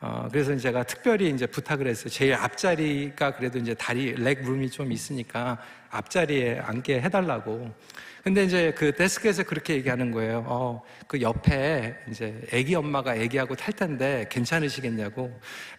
어, 0.00 0.28
그래서 0.30 0.56
제가 0.56 0.84
특별히 0.84 1.30
이제 1.30 1.46
부탁을 1.46 1.88
했어요. 1.88 2.08
제일 2.08 2.34
앞자리가 2.34 3.34
그래도 3.34 3.58
이제 3.58 3.74
다리, 3.74 4.12
leg 4.12 4.44
room이 4.44 4.70
좀 4.70 4.92
있으니까 4.92 5.58
앞자리에 5.90 6.60
앉게 6.60 7.00
해달라고. 7.02 7.72
근데 8.24 8.44
이제 8.44 8.74
그 8.76 8.94
데스크에서 8.94 9.42
그렇게 9.44 9.74
얘기하는 9.74 10.10
거예요. 10.10 10.44
어, 10.46 10.82
그 11.06 11.20
옆에 11.22 11.96
이제 12.10 12.38
애기 12.52 12.74
엄마가 12.74 13.14
애기하고 13.16 13.54
탈 13.54 13.72
텐데 13.72 14.26
괜찮으시겠냐고. 14.30 15.32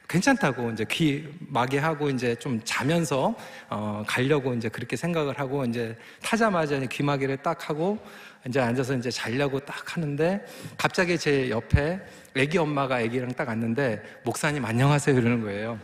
괜찮다고 0.08 0.72
이제 0.72 0.84
귀 0.90 1.28
마개 1.40 1.78
하고 1.78 2.10
이제 2.10 2.34
좀 2.36 2.60
자면서 2.64 3.36
어, 3.70 4.04
가려고 4.08 4.54
이제 4.56 4.68
그렇게 4.68 4.96
생각을 4.96 5.38
하고 5.38 5.64
이제 5.66 5.96
타자마자 6.24 6.80
귀 6.80 7.04
마개를 7.04 7.38
딱 7.38 7.70
하고 7.70 8.00
이제 8.48 8.60
앉아서 8.60 8.96
이제 8.96 9.12
자려고 9.12 9.60
딱 9.60 9.96
하는데 9.96 10.44
갑자기 10.78 11.20
제 11.20 11.50
옆에 11.50 12.00
애기 12.36 12.58
엄마가 12.58 13.02
애기랑 13.02 13.34
딱 13.34 13.50
앉는데 13.50 14.02
목사님 14.24 14.66
안녕하세요 14.66 15.16
이러는 15.20 15.42
거예요. 15.42 15.78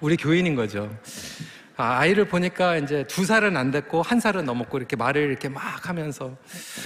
우리 0.00 0.16
교인인 0.16 0.54
거죠. 0.54 0.94
아, 1.80 2.00
아이를 2.00 2.24
보니까 2.24 2.76
이제 2.76 3.04
두 3.06 3.24
살은 3.24 3.56
안 3.56 3.70
됐고 3.70 4.02
한 4.02 4.18
살은 4.18 4.44
넘었고 4.44 4.78
이렇게 4.78 4.96
말을 4.96 5.30
이렇게 5.30 5.48
막 5.48 5.88
하면서 5.88 6.36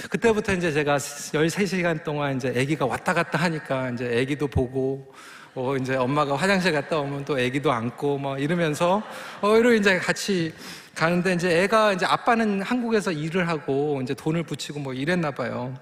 그때부터 0.07 0.53
이제 0.53 0.71
제가 0.71 0.97
13시간 0.97 2.03
동안 2.03 2.35
이제 2.35 2.49
아기가 2.49 2.85
왔다 2.85 3.11
갔다 3.11 3.39
하니까 3.39 3.89
이제 3.89 4.21
아기도 4.21 4.47
보고 4.47 5.11
어 5.55 5.75
이제 5.77 5.95
엄마가 5.95 6.35
화장실 6.35 6.73
갔다 6.73 6.99
오면 6.99 7.25
또 7.25 7.33
아기도 7.33 7.71
안고 7.71 8.19
뭐 8.19 8.37
이러면서 8.37 9.01
어 9.41 9.57
이러 9.57 9.73
이제 9.73 9.97
같이 9.97 10.53
가는데 10.93 11.33
이제 11.33 11.63
애가 11.63 11.93
이제 11.93 12.05
아빠는 12.05 12.61
한국에서 12.61 13.11
일을 13.11 13.47
하고 13.47 13.99
이제 14.03 14.13
돈을 14.13 14.43
붙이고 14.43 14.79
뭐 14.79 14.93
이랬나 14.93 15.31
봐요. 15.31 15.73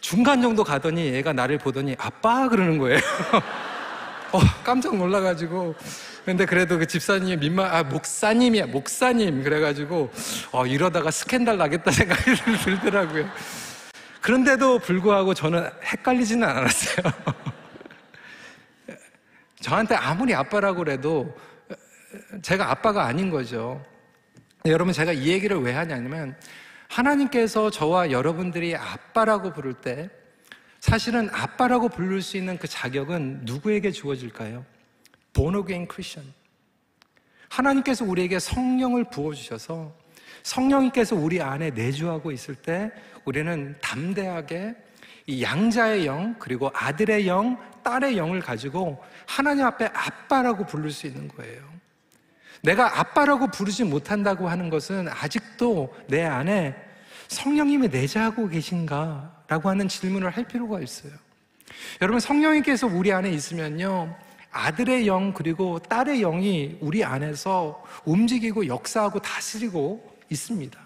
중간 0.00 0.42
정도 0.42 0.64
가더니 0.64 1.14
애가 1.14 1.32
나를 1.32 1.58
보더니 1.58 1.94
아빠 1.96 2.48
그러는 2.48 2.78
거예요. 2.78 2.98
어, 4.32 4.40
깜짝 4.64 4.96
놀라가지고 4.96 5.76
근데 6.24 6.46
그래도 6.46 6.78
그 6.78 6.86
집사님이 6.86 7.36
민망, 7.36 7.66
아, 7.74 7.82
목사님이야, 7.82 8.66
목사님. 8.66 9.42
그래가지고, 9.42 10.12
어, 10.52 10.66
이러다가 10.66 11.10
스캔들 11.10 11.56
나겠다 11.56 11.90
생각이 11.92 12.22
들더라고요. 12.64 13.28
그런데도 14.20 14.78
불구하고 14.78 15.34
저는 15.34 15.68
헷갈리지는 15.82 16.48
않았어요. 16.48 17.12
저한테 19.60 19.96
아무리 19.96 20.32
아빠라고 20.32 20.78
그래도 20.78 21.36
제가 22.40 22.70
아빠가 22.70 23.04
아닌 23.04 23.30
거죠. 23.30 23.84
여러분 24.66 24.92
제가 24.92 25.12
이 25.12 25.28
얘기를 25.28 25.60
왜 25.60 25.72
하냐면 25.72 26.36
하나님께서 26.88 27.70
저와 27.70 28.12
여러분들이 28.12 28.76
아빠라고 28.76 29.52
부를 29.52 29.74
때 29.74 30.08
사실은 30.78 31.28
아빠라고 31.32 31.88
부를 31.88 32.22
수 32.22 32.36
있는 32.36 32.58
그 32.58 32.68
자격은 32.68 33.40
누구에게 33.42 33.90
주어질까요? 33.90 34.64
Again 35.36 35.88
Christian. 35.90 36.32
하나님께서 37.48 38.04
우리에게 38.04 38.38
성령을 38.38 39.04
부어주셔서 39.10 39.92
성령님께서 40.42 41.16
우리 41.16 41.40
안에 41.40 41.70
내주하고 41.70 42.32
있을 42.32 42.54
때 42.54 42.90
우리는 43.24 43.76
담대하게 43.80 44.74
이 45.26 45.42
양자의 45.42 46.06
영, 46.06 46.34
그리고 46.38 46.70
아들의 46.74 47.28
영, 47.28 47.58
딸의 47.84 48.16
영을 48.16 48.40
가지고 48.40 49.02
하나님 49.26 49.64
앞에 49.64 49.86
아빠라고 49.86 50.66
부를 50.66 50.90
수 50.90 51.06
있는 51.06 51.28
거예요. 51.28 51.62
내가 52.62 53.00
아빠라고 53.00 53.48
부르지 53.48 53.84
못한다고 53.84 54.48
하는 54.48 54.70
것은 54.70 55.08
아직도 55.08 55.94
내 56.08 56.24
안에 56.24 56.74
성령님이 57.28 57.88
내재하고 57.88 58.48
계신가? 58.48 59.44
라고 59.48 59.68
하는 59.68 59.88
질문을 59.88 60.30
할 60.30 60.44
필요가 60.44 60.80
있어요. 60.80 61.12
여러분, 62.00 62.20
성령님께서 62.20 62.86
우리 62.86 63.12
안에 63.12 63.30
있으면요. 63.30 64.16
아들의 64.52 65.06
영, 65.06 65.32
그리고 65.32 65.78
딸의 65.78 66.20
영이 66.20 66.78
우리 66.80 67.02
안에서 67.04 67.82
움직이고 68.04 68.66
역사하고 68.66 69.18
다스리고 69.20 70.16
있습니다. 70.30 70.78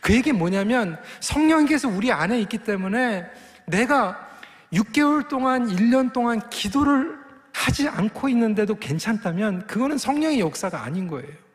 그 0.00 0.14
얘기 0.14 0.32
뭐냐면 0.32 0.98
성령님께서 1.20 1.88
우리 1.88 2.10
안에 2.12 2.40
있기 2.40 2.58
때문에 2.58 3.24
내가 3.66 4.28
6개월 4.72 5.28
동안, 5.28 5.68
1년 5.68 6.12
동안 6.12 6.48
기도를 6.50 7.16
하지 7.52 7.88
않고 7.88 8.28
있는데도 8.28 8.74
괜찮다면 8.74 9.66
그거는 9.66 9.98
성령의 9.98 10.40
역사가 10.40 10.82
아닌 10.82 11.08
거예요. 11.08 11.45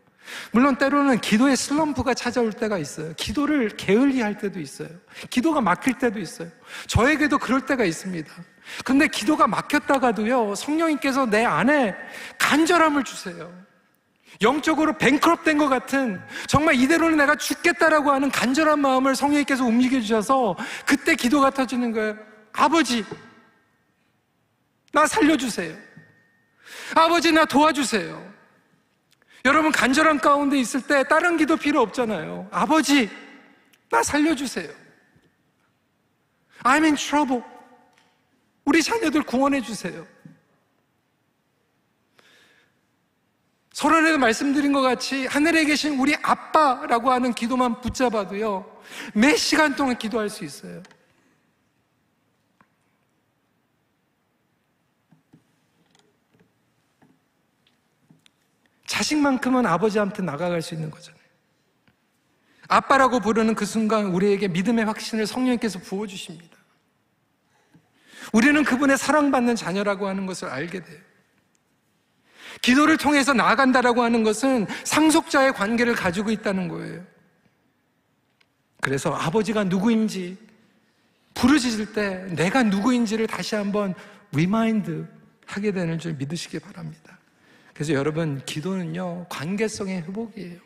물론 0.52 0.76
때로는 0.78 1.20
기도의 1.20 1.56
슬럼프가 1.56 2.14
찾아올 2.14 2.54
때가 2.54 2.78
있어요. 2.78 3.14
기도를 3.16 3.70
게을리 3.70 4.22
할 4.22 4.38
때도 4.38 4.60
있어요. 4.60 4.90
기도가 5.30 5.62
막힐 5.62 5.98
때도 5.98 6.20
있어요. 6.20 6.50
저에게도 6.88 7.38
그럴 7.38 7.66
때가 7.66 7.84
있습니다. 7.84 8.32
근데 8.86 9.08
기도가 9.08 9.48
막혔다가도요, 9.48 10.56
성령님께서 10.56 11.26
내 11.26 11.44
안에 11.46 11.96
간절함을 12.38 13.04
주세요. 13.04 13.52
영적으로 14.42 14.98
뱅크럽 14.98 15.44
된것 15.44 15.70
같은 15.70 16.22
정말 16.48 16.76
이대로는 16.76 17.18
내가 17.18 17.36
죽겠다라고 17.36 18.12
하는 18.12 18.32
간절한 18.32 18.80
마음을 18.80 19.16
성령님께서 19.16 19.66
움직여 19.66 20.00
주셔서 20.00 20.56
그때 20.86 21.16
기도가 21.16 21.50
터지는 21.50 21.92
거예요. 21.92 22.18
아버지, 22.54 23.06
나 24.94 25.06
살려주세요. 25.06 25.76
아버지, 26.96 27.32
나 27.32 27.46
도와주세요. 27.46 28.31
여러분, 29.46 29.72
간절한 29.72 30.20
가운데 30.20 30.60
있을 30.60 30.82
때 30.82 31.04
다른 31.04 31.38
기도 31.38 31.58
필요 31.58 31.82
없잖아요. 31.82 32.48
아버지, 32.52 33.10
나 33.90 34.04
살려주세요. 34.04 34.70
I'm 36.64 36.84
in 36.84 36.96
trouble. 36.96 37.44
우리 38.66 38.84
자녀들 38.84 39.24
구원해 39.24 39.62
주세요. 39.62 40.06
서론에도 43.74 44.20
말씀드린 44.20 44.74
것 44.74 44.82
같이 44.82 45.26
하늘에 45.26 45.66
계신 45.66 45.98
우리 46.00 46.16
아빠라고 46.22 47.12
하는 47.12 47.34
기도만 47.34 47.82
붙잡아도요, 47.82 48.82
몇 49.16 49.36
시간 49.38 49.76
동안 49.76 49.98
기도할 49.98 50.30
수 50.30 50.44
있어요. 50.44 50.84
자식만큼은 58.92 59.66
아버지한테 59.66 60.22
나가갈 60.22 60.62
수 60.62 60.74
있는 60.74 60.92
거잖아요. 60.92 61.22
아빠라고 62.68 63.22
부르는 63.22 63.56
그 63.56 63.66
순간 63.66 64.08
우리에게 64.08 64.50
믿음의 64.50 64.84
확신을 64.84 65.26
성령께서 65.28 65.80
부어주십니다. 65.80 66.58
우리는 68.34 68.62
그분의 68.66 68.98
사랑받는 68.98 69.56
자녀라고 69.56 70.10
하는 70.10 70.26
것을 70.26 70.50
알게 70.50 70.84
돼요. 70.84 71.00
기도를 72.62 72.98
통해서 72.98 73.34
나아간다라고 73.34 74.04
하는 74.04 74.24
것은 74.24 74.68
상속자의 74.84 75.54
관계를 75.54 75.96
가지고 75.96 76.30
있다는 76.30 76.68
거예요. 76.68 77.06
그래서 78.82 79.14
아버지가 79.14 79.64
누구인지 79.64 80.38
부르짖을 81.34 81.94
때 81.94 82.28
내가 82.36 82.64
누구인지를 82.64 83.28
다시 83.28 83.56
한번 83.56 83.94
remind 84.34 85.08
하게 85.46 85.72
되는 85.72 85.98
줄 85.98 86.14
믿으시기 86.16 86.60
바랍니다. 86.60 87.21
그래서 87.82 87.94
여러분, 87.94 88.40
기도는요, 88.46 89.26
관계성의 89.28 90.04
회복이에요. 90.04 90.60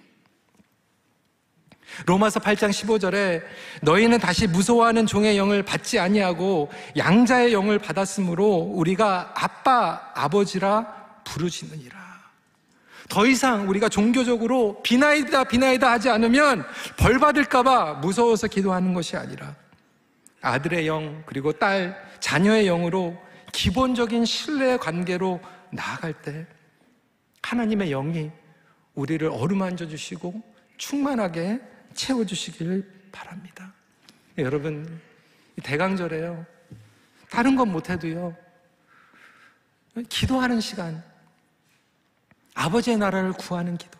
로마서 2.07 2.41
8장 2.41 2.71
15절에 2.71 3.41
너희는 3.83 4.19
다시 4.19 4.47
무서워하는 4.47 5.05
종의 5.05 5.37
영을 5.37 5.63
받지 5.63 5.97
아니하고 5.97 6.69
양자의 6.97 7.53
영을 7.53 7.79
받았으므로 7.79 8.57
우리가 8.57 9.31
아빠 9.33 10.11
아버지라 10.13 11.21
부르짖느니라. 11.23 11.95
더 13.07 13.25
이상 13.25 13.69
우리가 13.69 13.87
종교적으로 13.87 14.83
비나이다 14.83 15.45
비나이다 15.45 15.89
하지 15.89 16.09
않으면 16.09 16.65
벌 16.97 17.17
받을까봐 17.17 17.93
무서워서 17.93 18.47
기도하는 18.47 18.93
것이 18.93 19.15
아니라 19.15 19.55
아들의 20.41 20.85
영 20.85 21.23
그리고 21.25 21.53
딸 21.53 21.95
자녀의 22.19 22.65
영으로 22.65 23.15
기본적인 23.53 24.25
신뢰의 24.25 24.79
관계로 24.79 25.39
나아갈 25.71 26.11
때 26.11 26.45
하나님의 27.45 27.89
영이 27.89 28.31
우리를 28.95 29.27
어루만져 29.27 29.87
주시고 29.87 30.41
충만하게 30.77 31.61
채워 31.93 32.25
주시기를 32.25 33.09
바랍니다. 33.11 33.71
여러분, 34.39 34.99
대강절에요. 35.61 36.45
다른 37.29 37.55
건 37.55 37.71
못해도요. 37.71 38.35
기도하는 40.09 40.59
시간, 40.59 41.03
아버지의 42.55 42.97
나라를 42.97 43.33
구하는 43.33 43.77
기도. 43.77 43.97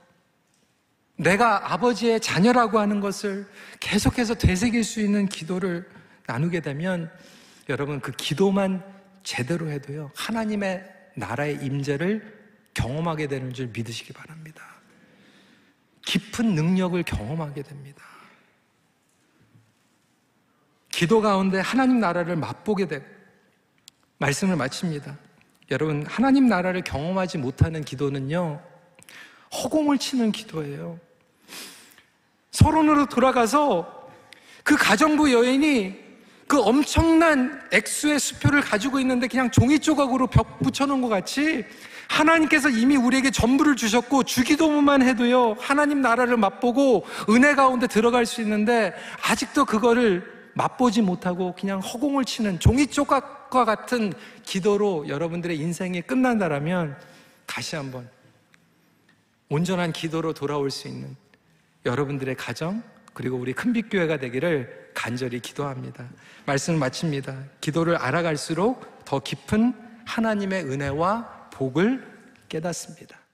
내가 1.18 1.72
아버지의 1.72 2.20
자녀라고 2.20 2.80
하는 2.80 3.00
것을 3.00 3.48
계속해서 3.80 4.34
되새길 4.36 4.84
수 4.84 5.00
있는 5.00 5.28
기도를 5.28 5.88
나누게 6.26 6.62
되면 6.62 7.12
여러분 7.70 8.02
그 8.02 8.12
기도만 8.12 8.84
제대로 9.24 9.70
해도요. 9.70 10.12
하나님의 10.16 10.84
나라의 11.16 11.64
임재를 11.64 12.45
경험하게 12.76 13.28
되는 13.28 13.52
줄 13.54 13.68
믿으시기 13.68 14.14
바랍니다. 14.14 14.64
깊은 16.06 16.54
능력을 16.54 17.02
경험하게 17.04 17.64
됩니다. 17.64 18.04
기도 20.90 21.20
가운데 21.22 21.60
하나님 21.60 22.00
나라를 22.00 22.36
맛보게 22.36 22.88
되고 22.88 23.04
말씀을 24.20 24.56
마칩니다. 24.56 25.18
여러분, 25.72 26.06
하나님 26.06 26.48
나라를 26.48 26.84
경험하지 26.84 27.40
못하는 27.40 27.84
기도는요, 27.84 28.62
허공을 29.52 29.98
치는 29.98 30.32
기도예요. 30.32 31.00
서론으로 32.52 33.08
돌아가서 33.08 34.10
그 34.64 34.78
가정부 34.78 35.34
여인이 35.34 36.06
그 36.48 36.62
엄청난 36.62 37.62
액수의 37.74 38.20
수표를 38.20 38.62
가지고 38.62 39.00
있는데 39.00 39.28
그냥 39.28 39.50
종이 39.50 39.80
조각으로 39.80 40.28
벽 40.28 40.60
붙여놓은 40.60 41.02
것 41.02 41.10
같이 41.10 41.66
하나님께서 42.08 42.70
이미 42.70 42.96
우리에게 42.96 43.32
전부를 43.32 43.76
주셨고 43.76 44.24
주기도문만 44.24 45.02
해도요 45.02 45.56
하나님 45.60 46.02
나라를 46.02 46.38
맛보고 46.38 47.06
은혜 47.30 47.56
가운데 47.56 47.88
들어갈 47.88 48.26
수 48.26 48.42
있는데 48.42 48.94
아직도 49.22 49.66
그거를 49.66 50.34
맛보지 50.54 51.02
못하고 51.02 51.54
그냥 51.54 51.80
허공을 51.80 52.26
치는 52.26 52.60
종이 52.60 52.88
조각과 52.88 53.66
같은 53.66 54.14
기도로 54.44 55.08
여러분들의 55.08 55.58
인생이 55.58 56.02
끝난다라면 56.02 56.98
다시 57.46 57.76
한번 57.76 58.10
온전한 59.50 59.92
기도로 59.92 60.34
돌아올 60.34 60.72
수 60.72 60.88
있는 60.88 61.16
여러분들의 61.86 62.36
가정 62.36 62.82
그리고 63.14 63.38
우리 63.38 63.54
큰빛교회가 63.54 64.18
되기를 64.18 64.92
간절히 64.94 65.40
기도합니다. 65.40 66.06
말씀을 66.46 66.80
마칩니다. 66.80 67.36
기도를 67.62 67.96
알아갈수록 67.96 69.06
더 69.06 69.20
깊은 69.20 69.74
하나님의 70.06 70.66
은혜와 70.66 71.35
복을 71.56 72.04
깨닫습니다. 72.50 73.25